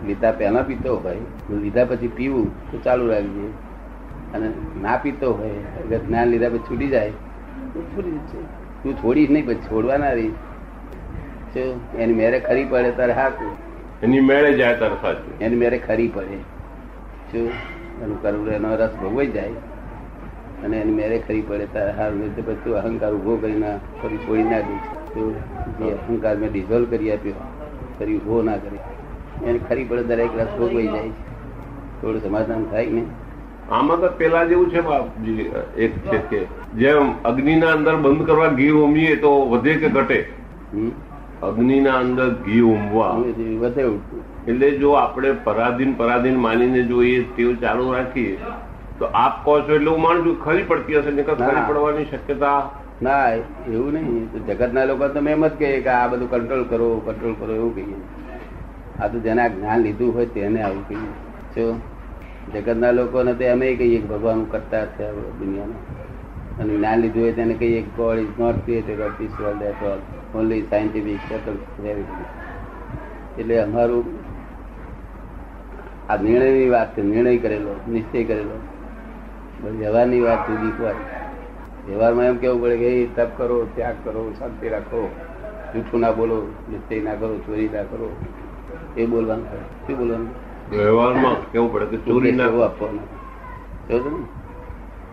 લીધા 0.07 0.33
પહેલા 0.33 0.63
પીતો 0.63 0.97
હોય, 0.97 1.23
લીધા 1.63 1.85
પછી 1.85 2.09
પીવું, 2.09 2.47
તો 2.71 2.77
ચાલુ 2.79 3.05
રાખજે. 3.11 3.47
અને 4.35 4.49
ના 4.83 4.97
પીતો 4.97 5.29
હોય 5.33 5.99
જ્ઞાન 5.99 6.27
લીધા 6.29 6.49
પછી 6.49 6.67
છૂટી 6.71 6.89
જાય, 6.89 7.13
તો 7.75 7.79
છૂટી 7.83 8.17
જશે 8.19 8.41
તું 8.83 8.93
છોડીશ 8.97 9.31
નહીં, 9.31 9.47
પછી 9.47 9.67
છોડવાના 9.71 10.13
રહીશ. 10.13 10.39
એની 11.99 12.15
મેરે 12.15 12.39
ખરી 12.41 12.65
પડે, 12.65 12.91
તારે 12.91 13.13
હાથું 13.13 13.53
એની 14.03 14.21
મેળે 14.21 14.55
જાય 14.55 14.77
તાર 14.77 15.17
એની 15.41 15.57
મેળે 15.57 15.79
ખરી 15.79 16.09
પડે. 16.09 16.37
શું? 17.33 17.51
એનું 18.03 18.23
કરવું 18.23 18.49
એનો 18.49 18.77
રસ 18.77 18.91
ભોગવાઈ 19.03 19.27
જાય. 19.27 19.51
અને 20.65 20.81
એની 20.81 20.93
મેરે 20.93 21.19
ખરી 21.19 21.41
પડે 21.41 21.67
તારે 21.67 21.91
હારું 21.91 22.25
એટલે 22.25 22.55
પછી 22.55 22.73
અહંકાર 22.73 23.13
ઊભો 23.13 23.37
કરીને 23.37 23.79
ફરી 24.03 24.17
છોડી 24.17 24.43
ના 24.43 24.61
તો 24.61 25.33
જે 25.79 25.91
અહંકાર 25.91 26.37
મેં 26.37 26.53
ડિઝોલ્વ 26.53 26.87
કરી 26.91 27.13
આપ્યો. 27.13 27.35
ફરી 27.99 28.17
ઊભો 28.19 28.43
ના 28.43 28.57
કરી. 28.57 28.79
એને 29.49 29.59
ખરી 29.69 29.85
પડે 29.85 30.03
દરેક 30.03 30.31
રસ 30.39 30.47
ભોગવાઈ 30.59 30.87
જાય. 30.87 31.09
થોડું 32.01 32.23
સમાધાન 32.23 32.65
થાય 32.65 32.87
ને. 32.87 33.03
આમાં 33.71 34.01
તો 34.01 34.09
પેલા 34.09 34.45
જેવું 34.45 34.71
છે 34.71 34.81
બાપજી 34.81 35.53
એક 35.77 35.99
છે 35.99 36.19
કે 36.19 36.47
જેમ 36.75 37.23
અગ્નિના 37.25 37.73
અંદર 37.73 37.97
બંધ 37.97 38.27
કરવા 38.27 38.49
ઘી 38.49 38.71
ઉમીએ 38.71 39.17
તો 39.17 39.47
વધે 39.47 39.75
કે 39.75 39.89
ઘટે? 39.89 40.27
હમ? 40.75 40.91
અગ્નિના 41.43 41.99
અંદર 41.99 42.31
ઘી 42.35 42.61
ઉમવા 42.61 43.13
વધે 43.61 43.85
એટલે 44.49 44.71
જો 44.71 44.91
આપણે 44.91 45.33
પરાધીન 45.33 45.93
પરાધીન 45.93 46.37
માનીને 46.37 46.83
જોઈએ 46.83 47.27
એ 47.39 47.55
ચાલુ 47.55 47.93
રાખીએ 47.93 48.39
તો 48.99 49.05
આપ 49.15 49.45
કહો 49.45 49.61
છો 49.61 49.75
એટલે 49.75 49.91
હું 49.91 50.01
માનું 50.01 50.25
છું 50.25 50.45
ખરી 50.45 50.63
પડતી 50.63 50.97
હશે 50.97 51.23
ખરી. 51.23 51.69
પડવાની 51.69 52.05
શક્યતા. 52.05 52.71
ના 53.03 53.29
એવું 53.33 53.93
નહીં. 53.93 54.47
જગતના 54.47 54.85
લોકો 54.85 55.09
તો 55.09 55.19
એમ 55.19 55.47
જ 55.47 55.51
કહે 55.51 55.81
કે 55.81 55.89
આ 55.89 56.07
બધું 56.07 56.31
કંટ્રોલ 56.31 56.65
કરો 56.65 57.03
કંટ્રોલ 57.07 57.33
કરો 57.33 57.55
એવું 57.55 57.75
કહીએ. 57.75 57.97
આ 59.03 59.09
તો 59.09 59.19
જેને 59.19 59.49
જ્ઞાન 59.49 59.81
લીધું 59.81 60.15
હોય 60.15 60.27
તેને 60.27 60.63
આવું 60.63 60.89
કહીએ. 60.89 61.11
જો 61.57 61.81
જગતના 62.55 62.91
લોકોને 62.91 63.35
તો 63.35 63.53
અમે 63.53 63.75
કહીએ 63.75 63.99
કે 63.99 64.07
ભગવાન 64.07 64.45
કરતા 64.45 64.87
છે 64.87 65.13
દુનિયામાં. 65.13 65.83
અને 66.61 66.77
જ્ઞાન 66.77 67.01
લીધું 67.01 67.23
હોય 67.23 67.33
તેને 67.33 67.55
કહીએ 67.55 67.83
god 67.83 68.19
is 68.19 68.29
not 68.39 68.65
created 68.65 69.01
of 69.01 69.19
this 69.19 69.31
world 69.41 69.63
at 69.63 69.83
all 69.83 69.99
only 70.35 70.67
scientific 70.71 71.21
એટલે 73.39 73.61
અમારું 73.61 74.05
આ 76.09 76.17
નિર્ણયની 76.17 76.69
વાત 76.69 76.97
છે 76.97 77.03
નિર્ણય 77.03 77.37
કરેલો 77.39 77.73
નિશ્ચય 77.89 78.25
કરેલો 78.25 78.57
વ્યવહારની 79.79 80.21
વાત 80.21 80.51
જુદી 80.51 80.73
હોય 80.79 80.95
વ્યવહારમાં 81.89 82.25
એમ 82.25 82.37
કેવું 82.37 82.63
પડે 82.63 82.77
કે 82.77 82.89
એ 83.03 83.07
તપ 83.07 83.29
કરો 83.37 83.67
ત્યાગ 83.75 83.95
કરો 84.05 84.33
શાંતિ 84.39 84.69
રાખો 84.69 85.11
જૂઠું 85.75 86.01
ના 86.01 86.13
બોલો 86.13 86.43
નિશ્ચય 86.71 87.01
ના 87.01 87.15
કરો 87.15 87.37
ચોરી 87.37 87.69
ના 87.69 87.83
કરો 87.83 88.09
એ 88.97 89.07
બોલવાનું. 89.07 89.47
શું 89.87 89.99
બોલવાનું? 89.99 90.29
વ્યવહારમાં 90.71 91.53
કેવું 91.53 91.73
પડે 91.73 91.87
કે 91.87 91.97
ચોરી 91.97 92.33
ના 92.33 92.45
આપવાનું. 92.45 93.07
સમજો 93.89 94.11
ને? 94.11 94.25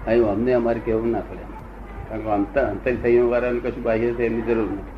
અહીં 0.08 0.26
અમને 0.26 0.54
અમારે 0.54 0.80
કેવું 0.80 1.12
ના 1.12 1.20
પડે. 1.20 1.46
કારણ 2.10 2.44
કે 2.44 2.60
અંતર 2.60 2.94
સંયમ 3.02 3.30
વાળાને 3.30 3.60
કશું 3.60 3.84
બાહ્ય 3.84 4.12
છે 4.12 4.26
એની 4.26 4.42
જરૂર 4.42 4.68
નથી. 4.72 4.95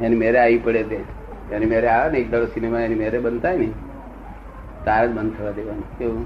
એની 0.00 0.16
મેરે 0.16 0.38
આવી 0.38 0.58
પડે 0.58 0.82
તે. 0.82 0.98
એની 1.52 1.66
મેરે 1.66 1.88
આવે 1.88 2.12
ને 2.12 2.18
એક 2.18 2.30
દાડો 2.30 2.46
સિનેમા 2.46 2.80
એની 2.80 2.94
મેરે 2.94 3.18
બંધ 3.18 3.42
થાય 3.42 3.56
ને 3.56 3.68
તારે 4.84 5.08
જ 5.08 5.10
બંધ 5.10 5.38
થવા 5.38 5.50
દેવાનું. 5.50 5.98
કેવું? 5.98 6.24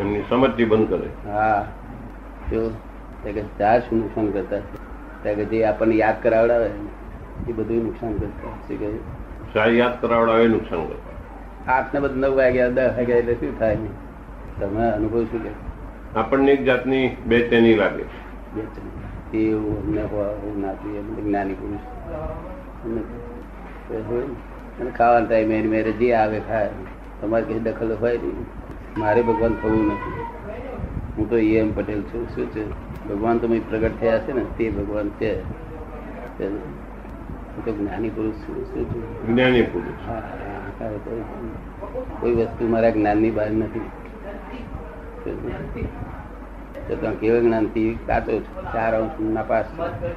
એમની 0.00 0.22
સમજથી 0.28 0.64
બંધ 0.64 0.88
કરે. 0.88 1.32
હા. 1.32 1.66
કેવું? 2.50 2.72
ત્યાં 3.22 3.34
કે 3.34 3.42
ચાર 3.58 3.80
શું 3.80 3.98
નુકસાન 3.98 4.30
કરતા? 4.30 4.56
કે 5.22 5.44
જે 5.44 5.64
આપણને 5.64 5.94
યાદ 5.94 6.22
કરાવડાવે 6.22 6.70
એ 7.48 7.52
બધું 7.52 7.84
નુકસાન 7.84 8.12
કરતા. 8.12 8.50
શું 8.68 8.78
કહે 8.78 8.90
શાહ 9.52 9.66
યાદ 9.66 10.00
કરાવડાવે 10.00 10.48
નુકસાન 10.48 10.86
કરતા. 10.86 11.16
આઠ 11.72 11.94
ને 11.94 12.00
બધા 12.00 12.14
નવ 12.14 12.36
વાગ્યા 12.36 12.68
દસ 12.68 12.90
વાગ્યા 12.96 13.16
એટલે 13.16 13.34
શું 13.34 13.58
થાય 13.58 13.76
તમે 14.60 14.90
અનુભવ 14.90 15.24
શું 15.24 15.42
કે 15.42 15.50
આપણને 16.18 16.52
એક 16.52 16.64
જાતની 16.64 17.16
બેચેની 17.26 17.74
લાગે. 17.74 18.02
બે 18.54 18.62
ચમ. 19.36 19.42
એવું 19.42 19.86
અમને 19.86 20.00
એવું 20.00 20.60
ના 20.60 20.72
જોઈએ 20.72 21.02
જ્ઞાની 21.02 21.54
પુરુષ. 21.54 21.78
અને 24.80 24.90
ખાવાના 24.90 25.26
ટાઈમે 25.26 25.58
એની 25.58 25.68
મેરે 25.68 25.92
જે 25.92 26.12
આવે 26.12 26.40
ખાય. 26.40 26.70
તમારે 27.20 27.44
કઈ 27.44 27.58
દખલ 27.58 27.96
હોય 28.00 28.18
નહીં. 28.18 28.46
મારે 28.98 29.22
ભગવાન 29.22 29.54
થવું 29.54 29.86
નથી. 29.86 30.20
હું 31.18 31.30
તો 31.30 31.36
એમ 31.36 31.74
પટેલ 31.74 32.02
છું. 32.02 32.28
શું 32.28 32.46
છે? 32.46 32.70
ભગવાન 33.08 33.38
તો 33.38 33.48
મેં 33.48 33.70
પ્રગટ 33.70 33.90
થયા 34.00 34.18
છે 34.18 34.32
ને 34.32 34.44
તે 34.58 34.70
ભગવાન 34.70 35.08
છે. 35.08 35.42
હું 36.44 37.64
તો 37.64 37.72
જ્ઞાની 37.72 38.08
પુરુષ 38.08 38.34
છું. 38.34 38.64
શું 38.64 38.84
છું? 38.84 39.26
જ્ઞાની 39.34 39.62
પુરુષ. 39.62 40.10
કોઈ 42.20 42.34
વસ્તુ 42.34 42.68
મારા 42.68 42.90
જ્ઞાનની 42.90 43.30
બહાર 43.30 43.50
નથી. 43.50 43.80
તો 46.88 46.94
તમે 46.94 47.16
કેવળ 47.16 47.40
જ્ઞાનથી 47.40 47.98
કાચો 48.06 48.40
છો 48.40 48.62
ચાર 48.62 48.94
અંશ 49.00 49.10
નાપાસ. 49.20 49.64
છો. 49.64 50.10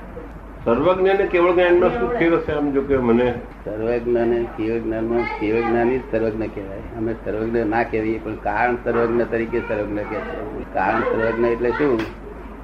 સર્વજ્ઞ 0.65 1.09
અને 1.09 1.25
કેવળ 1.25 1.53
જ્ઞાનમાં 1.53 1.89
શું 1.89 2.09
ફેર 2.09 2.33
હશે 2.33 2.51
આમ 2.51 2.71
જો 2.71 2.81
કે 2.81 2.97
મને? 2.97 3.33
સર્વજ્ઞ 3.65 4.15
કેવજ્ઞાન 4.15 4.43
કેવળ 4.43 4.79
જ્ઞાનમાં 4.79 5.39
કેવળ 5.39 5.69
જ્ઞાની 5.69 5.97
સર્વજ્ઞ 5.97 6.43
કહેવાય. 6.43 6.79
અમે 6.97 7.13
સર્વજ્ઞ 7.25 7.57
ના 7.57 7.83
કહેવીએ 7.83 8.19
પણ 8.19 8.35
કારણ 8.35 8.75
સર્વજ્ઞ 8.75 9.21
તરીકે 9.21 9.59
સર્વજ્ઞ 9.59 9.97
કહે 9.97 10.19
છે. 10.19 10.73
કારણ 10.73 10.99
સર્વજ્ઞ 10.99 11.45
એટલે 11.45 11.69
શું? 11.69 11.99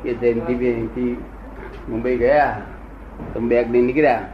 કે 0.03 0.13
બે 0.33 0.74
અહીંથી 0.74 1.17
મુંબઈ 1.89 2.17
ગયા 2.17 2.62
તમે 3.33 3.47
બેગ 3.47 3.71
લઈને 3.71 3.88
નીકળ્યા. 3.88 4.27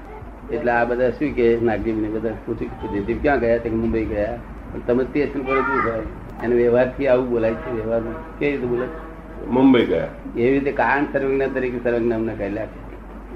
એટલે 0.52 0.72
આ 0.72 0.86
બધા 0.86 1.10
શું 1.10 1.32
કે 1.32 1.58
નાગજીભાઈ 1.62 2.02
ને 2.02 2.10
બધા 2.10 2.30
પૂછ્યું 2.30 3.22
ક્યાં 3.22 3.40
ગયા? 3.40 3.58
તો 3.58 3.70
મુંબઈ 3.70 4.06
ગયા. 4.06 4.38
પણ 4.74 4.80
તમે 4.80 5.04
સ્ટેશન 5.04 5.44
પર 5.44 5.56
શું 5.56 5.92
થાય 5.92 6.02
એને 6.44 6.56
વ્યવહારથી 6.56 7.08
આવું 7.08 7.30
બોલાય 7.30 7.54
છે. 7.54 7.72
વ્યવહારમાં 7.72 8.40
કેવી 8.40 8.52
રીતે 8.52 8.68
બોલાય? 8.68 9.11
મુંબઈ 9.50 9.86
ગયા. 9.86 10.08
એવી 10.38 10.52
રીતે 10.52 10.72
કારણ 10.72 11.06
સર્વજ્ઞ 11.14 11.42
તરીકે 11.54 11.80
સર્વજ્ઞ 11.84 12.14
અમને 12.14 12.34
કહેલા 12.34 12.62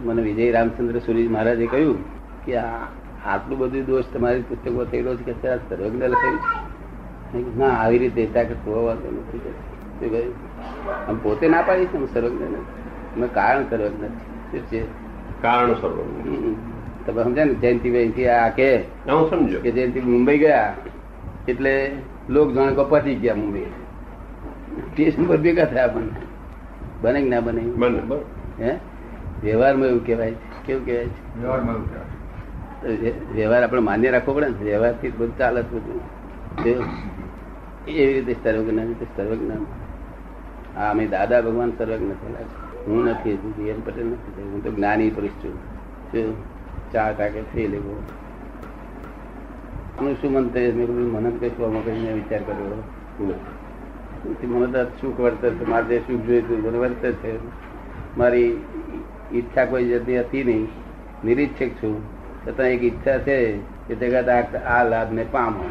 મને 0.03 0.21
વિજય 0.21 0.51
રામચંદ્ર 0.51 0.99
સુરી 0.99 1.27
મહારાજે 1.27 1.65
કહ્યું 1.65 1.97
કે 2.45 2.57
આ 2.57 2.87
આટલું 3.25 3.57
બધું 3.57 3.85
દોષ 3.85 4.03
તમારી 4.13 4.41
પુસ્તકો 4.41 4.85
થયેલો 4.85 5.15
છે 5.15 5.23
કે 5.23 5.31
અત્યારે 5.31 5.59
સર્વજ્ઞ 5.69 6.03
લખાયું 6.03 6.37
છે? 6.37 7.57
ના 7.57 7.65
આવી 7.65 7.97
રીતે 7.97 8.23
નથી 8.23 8.45
આમ 11.07 11.19
પોતે 11.23 11.47
ના 11.47 11.61
પાડી 11.61 11.85
છે? 11.85 12.13
સર્વજ્ઞ 12.13 12.35
નથી? 12.35 13.19
મેં 13.19 13.33
કારણ 13.33 13.65
સર્વજ્ઞ 13.69 14.05
છે 14.05 14.51
શું 14.51 14.59
છે? 14.59 14.83
કારણ 15.41 15.73
સર્વજ્ઞ. 15.73 16.55
તમે 17.05 17.23
સમજ્યા 17.23 17.45
ને 17.45 17.53
જયંતિભાઈ 17.53 18.09
થી 18.09 18.27
આ 18.27 18.49
કે 18.49 18.77
હું 18.77 19.29
સમજો 19.29 19.59
કે 19.59 19.71
જયંતિ 19.71 19.99
મુંબઈ 19.99 20.37
ગયા 20.37 20.73
એટલે 21.47 21.91
લોક 22.29 22.53
જાણે 22.53 22.75
કપાતી 22.75 23.15
ગયા 23.15 23.35
મુંબઈ. 23.35 23.65
સ્ટેશન 24.79 25.25
પર 25.25 25.37
ભેગા 25.37 25.65
થયા 25.65 25.87
પણ. 25.87 26.01
બને 27.01 27.21
કે 27.21 27.29
ના 27.29 27.39
બને? 27.39 27.61
બને. 27.61 27.99
હે? 28.63 28.77
વ્યવહારમાં 29.43 29.87
એવું 29.87 30.05
કહેવાય? 30.05 30.33
કેવું 30.65 30.85
કહેવાય? 30.85 31.05
છે 31.05 31.41
વ્યવહારમાં 31.41 31.75
એવું 31.75 31.89
કહેવાય. 31.89 33.13
વ્યવહાર 33.33 33.63
આપણે 33.63 33.81
માન્ય 33.81 34.11
રાખવો 34.11 34.33
પડે 34.33 34.47
ને? 34.47 34.63
વ્યવહારથી 34.63 35.09
બધું 35.09 35.37
ચાલે 35.37 35.63
છે 35.63 35.71
બધું. 35.71 35.99
એવી 37.87 38.13
રીતે 38.13 38.35
સર્વજ્ઞાન 38.43 38.87
રીતે 38.87 39.05
સર્વજ્ઞ 39.17 39.51
હા 40.75 40.89
અમે 40.89 41.07
દાદા 41.07 41.41
ભગવાન 41.41 41.71
સર્વજ્ઞ 41.77 42.11
થયેલા 42.11 42.39
હું 42.87 43.05
નથી 43.05 43.31
એમ 43.69 43.85
પટેલ 43.85 44.05
નથી 44.05 44.41
હું 44.41 44.63
તો 44.63 44.71
જ્ઞાની 44.71 45.09
પુરુષ 45.09 45.29
છું. 45.29 45.55
શું 46.11 46.35
ચાર 46.91 47.13
ટાકે 47.13 47.41
થઈ 47.41 47.67
લેવો. 47.67 48.03
હું 50.01 50.15
શું 50.21 50.31
મન 50.31 50.49
થયું 50.49 50.75
મેં 50.75 50.87
કીધું 50.87 51.11
મને 51.11 51.31
કઈ 51.39 51.49
શું 51.49 51.67
આમાં 51.67 51.85
કઈ 51.85 51.91
મેં 51.91 52.13
વિચાર 52.13 52.39
કર્યો. 52.39 53.39
મને 54.29 54.83
સુખ 54.83 55.19
વર્તે 55.19 55.49
છે 55.49 55.65
મારે 55.65 55.85
જે 55.85 55.99
સુખ 55.99 56.21
જોઈતું 56.21 56.61
મને 56.61 56.77
વર્તે 56.77 57.11
છે. 57.11 57.37
મારી 58.17 58.57
ઈચ્છા 59.33 59.65
કોઈ 59.65 59.85
જતી 59.85 60.19
હતી 60.19 60.43
નહીં. 60.43 60.67
નિરીક્ષક 61.25 61.67
છું. 61.67 62.03
છતાં 62.47 62.67
એક 62.67 62.83
ઈચ્છા 62.83 63.17
છે 63.17 63.57
કે 63.87 63.95
જગત 63.95 64.29
આ- 64.65 64.83
લાભ 64.83 65.13
ને 65.13 65.25
પામો 65.31 65.63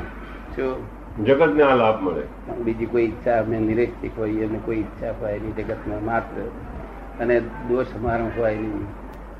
શું 0.56 0.76
જગતને 1.24 1.62
આ 1.62 1.74
લાભ 1.74 2.02
મળે. 2.02 2.54
બીજી 2.62 2.86
કોઈ 2.86 3.02
ઈચ્છા 3.02 3.42
અમે 3.42 3.58
નિરીક્ષક 3.58 4.18
હોઈએ 4.18 4.46
અમે 4.46 4.58
કોઈ 4.64 4.76
ઈચ્છા 4.76 5.12
હોય 5.20 5.38
નહીં 5.38 5.56
જગતમાં 5.56 6.04
માત્ર. 6.04 6.40
અને 7.20 7.40
દોષ 7.40 7.86
અમારો 7.86 8.30
હોય 8.38 8.56
નહીં. 8.56 8.84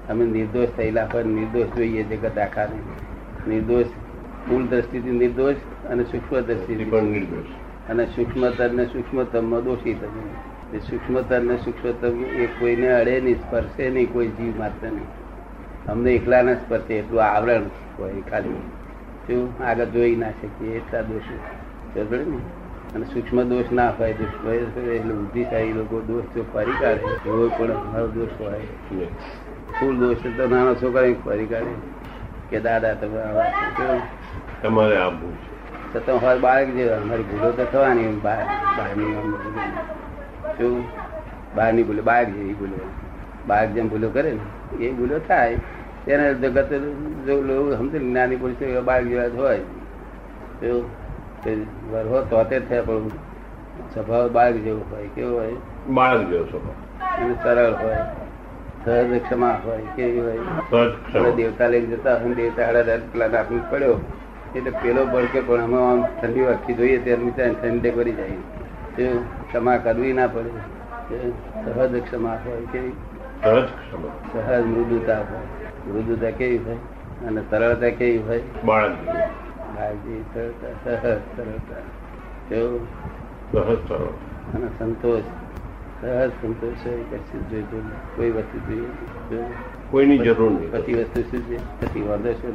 અમે 0.09 0.27
નિર્દોષ 0.27 0.69
થયેલા 0.77 1.09
હોય 1.13 1.23
નિર્દોષ 1.23 1.77
જોઈએ 1.77 2.03
જગત 2.03 2.39
આખાને. 2.39 2.77
નિર્દોષ 3.51 3.87
મૂળ 4.51 4.63
દ્રષ્ટિથી 4.63 5.11
નિર્દોષ 5.11 5.57
અને 5.91 6.05
સૂક્ષ્મ 6.05 6.41
દ્રષ્ટિથી. 6.41 6.85
પણ 6.85 7.03
નિર્દોષ. 7.03 7.64
અને 7.91 8.07
સૂક્ષ્મતર 8.07 8.71
ને 8.71 8.85
સૂક્ષ્મતમમાં 8.87 9.65
દોષી 9.65 9.95
તમે. 9.95 10.77
એ 10.77 10.81
સૂક્ષ્મતર 10.81 11.41
ને 11.41 11.57
સૂક્ષ્મતમ 11.57 12.25
એ 12.25 12.47
કોઈને 12.47 13.01
અડે 13.01 13.21
નહીં, 13.21 13.37
સ્પર્શે 13.37 13.91
નહીં, 13.91 14.13
કોઈ 14.13 14.27
જીવ 14.27 14.59
માત્ર 14.59 14.87
નહીં. 14.87 15.07
અમને 15.93 16.13
એકલાને 16.13 16.55
સ્પર્શે, 16.55 16.95
એટલું 16.95 17.23
આવરણ 17.23 17.63
હોય 17.99 18.13
ખાલી. 18.31 18.55
શું? 19.27 19.65
આગળ 19.65 19.85
જોઈ 19.85 20.17
ના 20.17 20.31
શકીએ, 20.31 20.77
એટલા 20.77 21.01
દોષો. 21.01 21.37
સમજ્યો 21.95 22.31
ને? 22.31 22.39
અને 22.95 23.05
સૂક્ષ્મ 23.05 23.43
દોષ 23.43 23.65
ના 23.73 23.91
હોય 23.91 24.11
એટલે 24.11 25.15
બુદ્ધિશાળી 25.15 25.73
લોકો 25.73 26.01
દોષ 26.01 26.25
જો 26.35 26.45
ફરી 26.53 26.73
કાઢે 26.81 27.29
એવો 27.29 27.49
પણ 27.49 27.73
અમારો 27.73 28.07
દોષ 28.09 28.41
હોય. 28.41 28.61
ફૂલ 29.81 29.97
દોષ 29.99 30.17
તો 30.17 30.49
નાનો 30.49 30.75
છોકરા 30.75 31.13
ફરી 31.25 31.47
કાઢે. 31.47 31.95
કે 32.51 32.61
દાદા, 32.61 32.95
તમે 32.95 33.21
આવા 33.21 33.45
તમારે 34.63 34.97
આપવું 34.97 35.37
છે. 35.37 35.54
છતાં 35.97 36.23
હોય 36.23 36.39
બાળક 36.39 36.69
જેવા 36.69 36.97
અમારી 36.97 37.23
ભૂલો 37.23 37.51
તો 37.51 37.65
થવાની 37.65 38.21
બહારની 38.23 39.33
શું? 40.59 40.85
બહારની 41.55 41.83
ભૂલો 41.83 42.03
બાળક 42.03 42.27
જેવી 42.27 42.55
ભૂલો. 42.55 42.79
બાળક 43.47 43.69
જેમ 43.69 43.89
ભૂલો 43.89 44.09
કરે 44.09 44.31
ને 44.31 44.85
એ 44.85 44.91
ભૂલો 44.93 45.19
થાય. 45.19 45.57
તેને 46.07 46.35
જગત 46.35 46.71
સમજે 47.79 47.99
ને 47.99 48.11
જ્ઞાની 48.11 48.37
પુરુષ 48.37 48.63
એવા 48.63 48.81
બાળક 48.81 49.07
જેવા 49.07 49.29
હોય. 49.37 49.61
તે 51.45 51.55
વરહો 51.91 52.27
તોતે 52.31 52.61
થયા 52.61 52.83
પણ 52.83 53.09
સ્વભાવ 53.95 54.29
બાળક 54.29 54.57
જેવો 54.57 54.83
હોય 54.91 55.07
કેવો 55.15 55.39
હોય? 55.39 55.53
બાળક 55.89 56.27
જેવો 56.31 56.45
સ્વભાવ. 56.45 57.35
સરળ 57.43 57.73
હોય 57.83 57.97
સહજ 58.85 59.23
ક્ષમા 59.23 59.61
હોય 59.65 59.83
કેવી 59.97 60.21
હોય? 60.21 60.39
દેવતા 61.33 61.67
લઈને 61.67 61.87
જતા 61.87 62.15
હોય 62.15 62.35
દેવતા 62.35 62.69
અડધ 62.69 63.03
પેલા 63.13 63.29
નાખવું 63.29 63.71
પડ્યો. 63.71 64.01
એટલે 64.57 64.71
પેલો 64.71 65.07
ભડકે 65.07 65.41
પણ 65.41 65.63
અમે 65.63 65.79
આમ 65.83 66.01
ઠંડી 66.21 66.41
વાગતી 66.41 66.75
જોઈએ 66.75 66.99
ત્યારે 66.99 67.31
ત્યાં 67.31 67.55
ઠંડે 67.63 67.91
કરી 67.91 68.13
જાય. 68.13 68.37
ક્ષમા 69.51 69.77
કરવી 69.77 70.13
ના 70.13 70.27
પડે. 70.27 70.51
સહજ 71.65 72.03
ક્ષમા 72.03 72.37
હોય 72.45 72.67
કેવી 72.73 72.93
સહજ 74.33 74.65
મૃદુતા 74.67 75.19
હોય. 75.19 75.93
મૃદુતા 75.93 76.31
કેવી 76.31 76.59
હોય? 76.59 76.77
અને 77.27 77.41
સરળતા 77.51 77.91
કેવી 77.91 78.19
હોય? 78.19 78.43
બાળક 78.65 78.97
જેવું 80.05 80.25
સરળતા 80.35 80.73
સહજ 80.85 81.19
સરળતા 81.37 81.83
કેવું? 82.49 82.87
સહજ 83.53 83.89
સરળ 83.89 84.13
અને 84.55 84.69
સંતોષ. 84.79 85.25
સહજ 86.01 86.31
સંતોષ 86.43 86.87
કશું 87.11 87.51
જોઈતું. 87.51 87.85
કોઈ 88.17 88.31
વસ્તુ 88.31 88.59
જોઈએ? 88.69 89.45
કોઈની 89.91 90.19
જરૂર 90.19 90.51
નહીં. 90.51 90.73
પછી 90.73 90.95
વસ્તુ 90.95 91.21
શું 91.23 91.43
છે 91.43 91.59
પછી 91.81 92.03
વાંધો 92.09 92.33
શું 92.33 92.55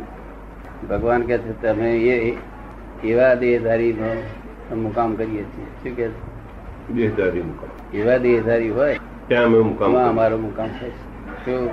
ભગવાન 0.88 1.22
કે 1.22 1.38
છે 1.38 1.62
તમે 1.62 1.98
એ 1.98 2.38
એવા 3.04 3.34
દેહધારીનો 3.34 4.10
મુકામ 4.76 5.16
કરીએ 5.16 5.44
છીએ. 5.44 5.66
શું 5.84 5.96
કે 5.98 6.08
દેહધારી 6.94 7.42
મુકામ. 7.42 7.98
એવા 7.98 8.18
દેહધારી 8.18 8.70
હોય 8.70 9.00
ત્યાં 9.28 9.46
અમે 9.46 9.60
મુકામ 9.60 9.98
અમારો 9.98 10.38
મુકામ 10.38 10.68
છે. 10.68 10.90
શું 11.46 11.70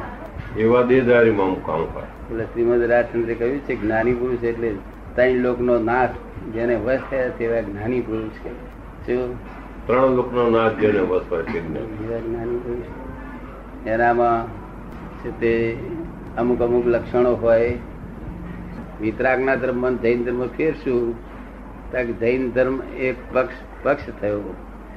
એવા 0.58 0.82
દેહધારીમાં 0.82 1.50
મુકામ 1.50 1.80
હોય. 1.94 2.04
એટલે 2.30 2.44
શ્રીમદ 2.44 2.82
રાજચંદ્રે 2.82 3.34
કહ્યું 3.34 3.58
છે 3.58 3.76
જ્ઞાની 3.76 4.14
પુરુષ 4.14 4.44
એટલે 4.44 4.75
ત્રણ 5.14 5.38
લોકનો 5.38 5.78
નાશ 5.78 6.10
જેને 6.54 6.75
વસ 6.76 7.00
થયા 7.10 7.28
તેવા 7.28 7.60
જ્ઞાની 7.60 8.00
પુરુષ 8.00 8.32
કે 8.44 8.50
શું 9.06 9.34
ત્રણ 9.86 10.16
લોકનો 10.16 10.50
નાશ 10.50 10.72
જેને 10.72 10.98
વસ 10.98 11.22
હોય 11.30 11.42
તે 11.42 11.60
જ્ઞાની 11.60 12.56
પુરુષ. 12.56 12.86
એનામાં 13.86 14.48
છે 15.22 15.30
તે 15.40 15.76
અમુક 16.38 16.62
અમુક 16.62 16.86
લક્ષણો 16.86 17.34
હોય 17.34 17.78
વિતરાગના 19.00 19.54
ધર્મમાં 19.54 20.02
જૈન 20.02 20.24
ધર્મ 20.24 20.46
ફેરશું 20.46 21.14
જૈન 22.20 22.50
ધર્મ 22.50 22.82
એક 22.82 23.16
પક્ષ 23.32 23.54
પક્ષ 23.82 24.06
થયો. 24.20 24.40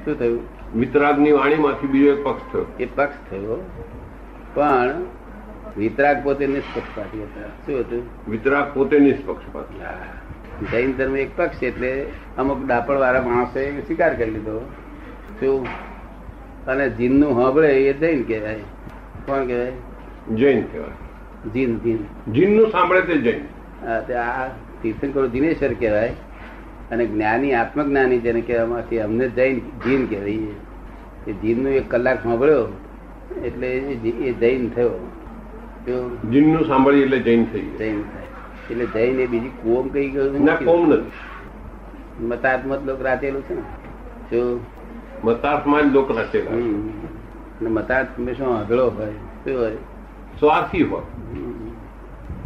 શું 0.04 0.18
થયું? 0.18 0.40
વિતરાગની 0.76 1.32
વાણીમાંથી 1.32 1.86
બીજો 1.86 2.06
એક 2.06 2.24
પક્ષ 2.24 2.52
થયો. 2.52 2.66
એ 2.80 2.86
પક્ષ 2.86 3.30
થયો. 3.30 3.70
પણ 4.54 4.90
વિતરાગ 5.76 6.24
પોતે 6.24 6.46
નિષ્પક્ષપાતી 6.46 7.22
હતા. 7.22 7.48
શું 7.48 7.80
હતું? 7.80 8.30
વિતરાગ 8.30 8.74
પોતે 8.74 8.98
નિષ્પક્ષપાતી. 8.98 9.80
જૈન 10.72 10.92
ધર્મ 10.92 11.16
એક 11.16 11.30
પક્ષ 11.36 11.62
એટલે 11.62 12.06
અમુક 12.38 12.66
ડાપણ 12.66 12.98
વાળા 12.98 13.22
માણસે 13.22 13.80
સ્વીકાર 13.80 14.16
કરી 14.16 14.30
લીધો. 14.30 14.70
શું? 15.40 15.66
અને 16.66 16.90
જીનનું 16.90 17.48
હબળે 17.48 17.68
એ 17.68 17.92
જૈન 17.92 18.22
કહેવાય. 18.22 18.54
કોણ 19.26 19.46
કહેવાય? 19.46 19.72
જૈન 20.34 20.62
કહેવાય. 20.62 21.50
જીન 21.50 21.78
જીન. 21.78 22.32
જીનનું 22.32 22.70
સાંભળે 22.70 23.00
તે 23.00 23.18
જૈન. 23.18 23.59
આ 23.86 24.46
તીર્થંકરો 24.82 25.26
દિનેશ્વર 25.26 25.72
કહેવાય 25.72 26.12
અને 26.90 27.06
જ્ઞાની 27.06 27.52
આત્મજ્ઞાની 27.54 28.18
જેને 28.18 28.40
કહેવામાંથી 28.40 29.00
અમને 29.00 29.28
જૈન 29.28 29.58
જીન 29.58 30.06
કહેવાય. 30.06 30.32
એ 31.26 31.32
જીનનું 31.32 31.72
એક 31.72 31.90
કલાક 31.90 32.22
સાંભળ્યો 32.22 32.66
એટલે 33.44 33.68
એ 33.68 34.32
જૈન 34.32 34.68
થયો? 34.68 34.90
જીનનું 36.30 36.66
સાંભળી 36.66 37.02
એટલે 37.02 37.18
જૈન 37.18 37.44
થઈ 37.44 37.60
જૈન 37.60 38.02
થાય. 38.02 38.26
એટલે 38.70 38.86
જૈન 38.86 39.20
એ 39.20 39.26
બીજી 39.26 39.48
કોમ 39.48 39.88
કઈ 39.88 40.08
ગયું 40.08 40.44
ના 40.44 40.54
કોમ 40.54 40.88
નથી. 40.88 42.24
મતાત્મત 42.24 42.86
લોક 42.86 43.02
રાચેલું 43.02 43.42
છે 43.42 43.54
ને? 43.54 43.62
મતાર્થમાં 45.24 45.90
જ 45.90 45.94
લોક 45.94 46.16
રાચેલું 46.16 46.92
મતાર્થ 47.62 48.08
હંમેશા 48.18 48.44
અઘળો 48.44 48.90
હોય 48.90 49.12
શું 49.12 49.58
હોય? 49.60 49.76
સ્વાર્થી 50.40 50.82
હોય. 50.82 51.02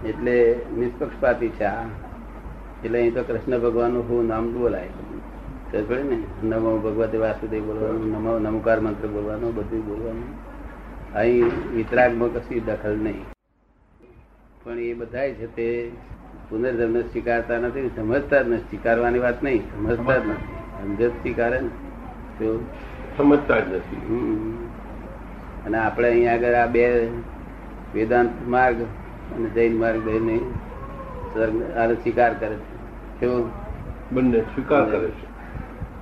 એટલે 0.07 0.57
નિષ્પક્ષપાતી 0.79 1.49
છે 1.49 1.65
આ. 1.65 1.85
એટલે 2.85 3.01
અહીં 3.01 3.15
તો 3.15 3.23
કૃષ્ણ 3.23 3.59
ભગવાનનું 3.59 4.09
હું 4.09 4.27
નામ 4.27 4.53
બોલાય. 4.53 4.89
પડે 5.89 6.03
ને. 6.03 6.47
નમો 6.47 6.79
ભગવતે 6.79 7.19
વાસુદેવ 7.19 7.65
બોલવાનું 7.65 8.13
નમો 8.13 8.39
નમકાર 8.39 8.81
મંત્ર 8.81 9.09
બોલવાનો 9.09 9.53
બધું 9.53 9.87
બોલવાનું. 9.87 10.25
અહીં 11.15 11.45
વિતરાગમાં 11.77 12.29
કશી 12.29 12.61
દખલ 12.61 12.97
નહીં. 12.97 13.25
પણ 14.65 14.79
એ 14.79 14.95
બધા 14.95 15.29
છે 15.29 15.57
તે 15.57 15.91
પુનર્જન્મ 16.49 17.01
સ્વીકારતા 17.01 17.59
નથી 17.59 17.91
સમજતા 17.97 18.43
જ 18.43 18.49
નથી. 18.49 18.61
સ્વીકારવાની 18.61 19.19
વાત 19.19 19.43
નહીં 19.43 19.63
સમજતા 19.63 20.17
જ 20.17 20.29
નથી. 20.29 20.55
સમજ 20.83 21.11
સ્વીકારે 21.11 21.61
ને. 21.61 21.69
તો 22.39 22.67
સમજતા 23.17 23.61
જ 23.61 23.75
નથી. 23.75 23.97
હમ. 23.97 24.67
અને 25.67 25.79
આપણે 25.79 26.09
અહીંયા 26.09 26.35
આગળ 26.35 26.55
આ 26.55 26.67
બે 26.67 27.09
વેદાંત 27.95 28.31
માર્ગ 28.47 28.77
અને 29.33 29.49
જૈન 29.49 29.79
માર્ગ 29.79 30.01
બેને 30.03 30.41
આનો 31.81 31.95
સ્વીકાર 31.95 32.35
કરે 32.35 32.55
છે. 32.55 32.75
કેવો? 33.21 33.51
બંને 34.13 34.41
સ્વીકાર 34.41 34.91
કરે 34.91 35.09
છે. 35.09 35.25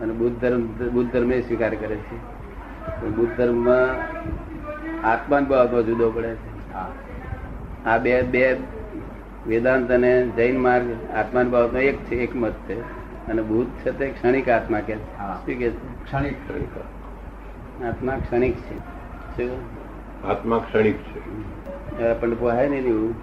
અને 0.00 0.12
બુદ્ધ 0.12 0.40
ધર્મ 0.40 0.66
બુદ્ધ 0.90 1.12
ધર્મ 1.12 1.32
એ 1.32 1.42
સ્વીકાર 1.42 1.74
કરે 1.74 1.96
છે. 1.96 2.16
બુદ્ધ 3.08 3.36
ધર્મમાં 3.36 3.86
આત્માન 5.06 5.44
બાબતમાં 5.44 5.82
જુદો 5.82 6.10
પડે 6.10 6.34
છે. 6.34 6.72
આ 7.84 7.98
બે 7.98 8.22
બે 8.22 8.56
વેદાંત 9.46 9.90
અને 9.92 10.28
જૈન 10.36 10.58
માર્ગ 10.58 10.86
આત્માન 11.16 11.50
બાબતમાં 11.50 11.82
એક 11.82 12.04
છે 12.04 12.16
એક 12.16 12.36
મત 12.36 12.52
છે. 12.52 12.80
અને 13.26 13.42
બુદ્ધ 13.42 13.70
છે 13.70 13.98
તે 13.98 14.06
ક્ષણિક 14.06 14.48
આત્મા 14.48 14.80
કે. 14.80 14.94
શું 14.94 15.58
કે 15.58 15.70
છે? 15.70 16.04
ક્ષણિક. 16.04 16.34
આત્મા 17.84 18.12
ક્ષણિક 18.16 18.54
છે. 18.54 18.78
શું? 19.36 19.82
આત્મા 20.28 20.58
ક્ષણિક 20.58 20.94
છે. 20.94 21.22
આપણને 22.04 22.34
પોહાય 22.34 22.68
નહીં 22.68 22.86
એવું 22.86 23.14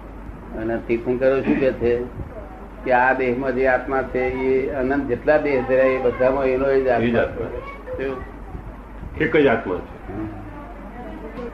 અને 0.56 0.78
તીર્થંકરો 0.88 1.40
શું 1.40 1.60
કે 1.60 1.72
છે? 1.72 1.98
કે 2.84 2.92
આ 2.92 3.12
દેહમાં 3.12 3.54
જે 3.54 3.66
આત્મા 3.66 4.02
છે 4.02 4.18
એ 4.18 4.70
અનંત 4.70 5.06
જેટલા 5.06 5.36
દેહ 5.36 5.62
છે 5.62 5.74
એ 5.74 6.02
બધામાં 6.02 6.44
એનો 6.44 6.80
જ 6.80 6.88
આત્મા 6.88 7.20
એક 9.20 9.36
જ 9.36 9.46
આત્મા 9.46 9.74
છે. 9.74 10.14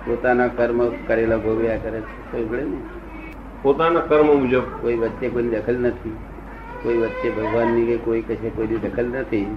પોતાના 0.06 0.48
કર્મ 0.48 0.88
કરેલા 0.88 1.36
ભોગવ્યા 1.36 1.76
કરે 1.76 2.00
છે. 2.00 2.62
ને 2.64 2.76
પોતાના 3.62 4.00
કર્મ 4.00 4.26
મુજબ. 4.26 4.62
કોઈ 4.80 4.94
વચ્ચે 4.94 5.28
કોઈ 5.28 5.42
દખલ 5.42 5.76
નથી. 5.78 6.16
કોઈ 6.82 6.96
વચ્ચે 6.96 7.30
ભગવાનની 7.30 7.86
કે 7.86 7.96
કોઈ 7.96 8.20
કશે 8.20 8.50
કોઈની 8.50 8.76
દખલ 8.76 9.06
નથી. 9.06 9.56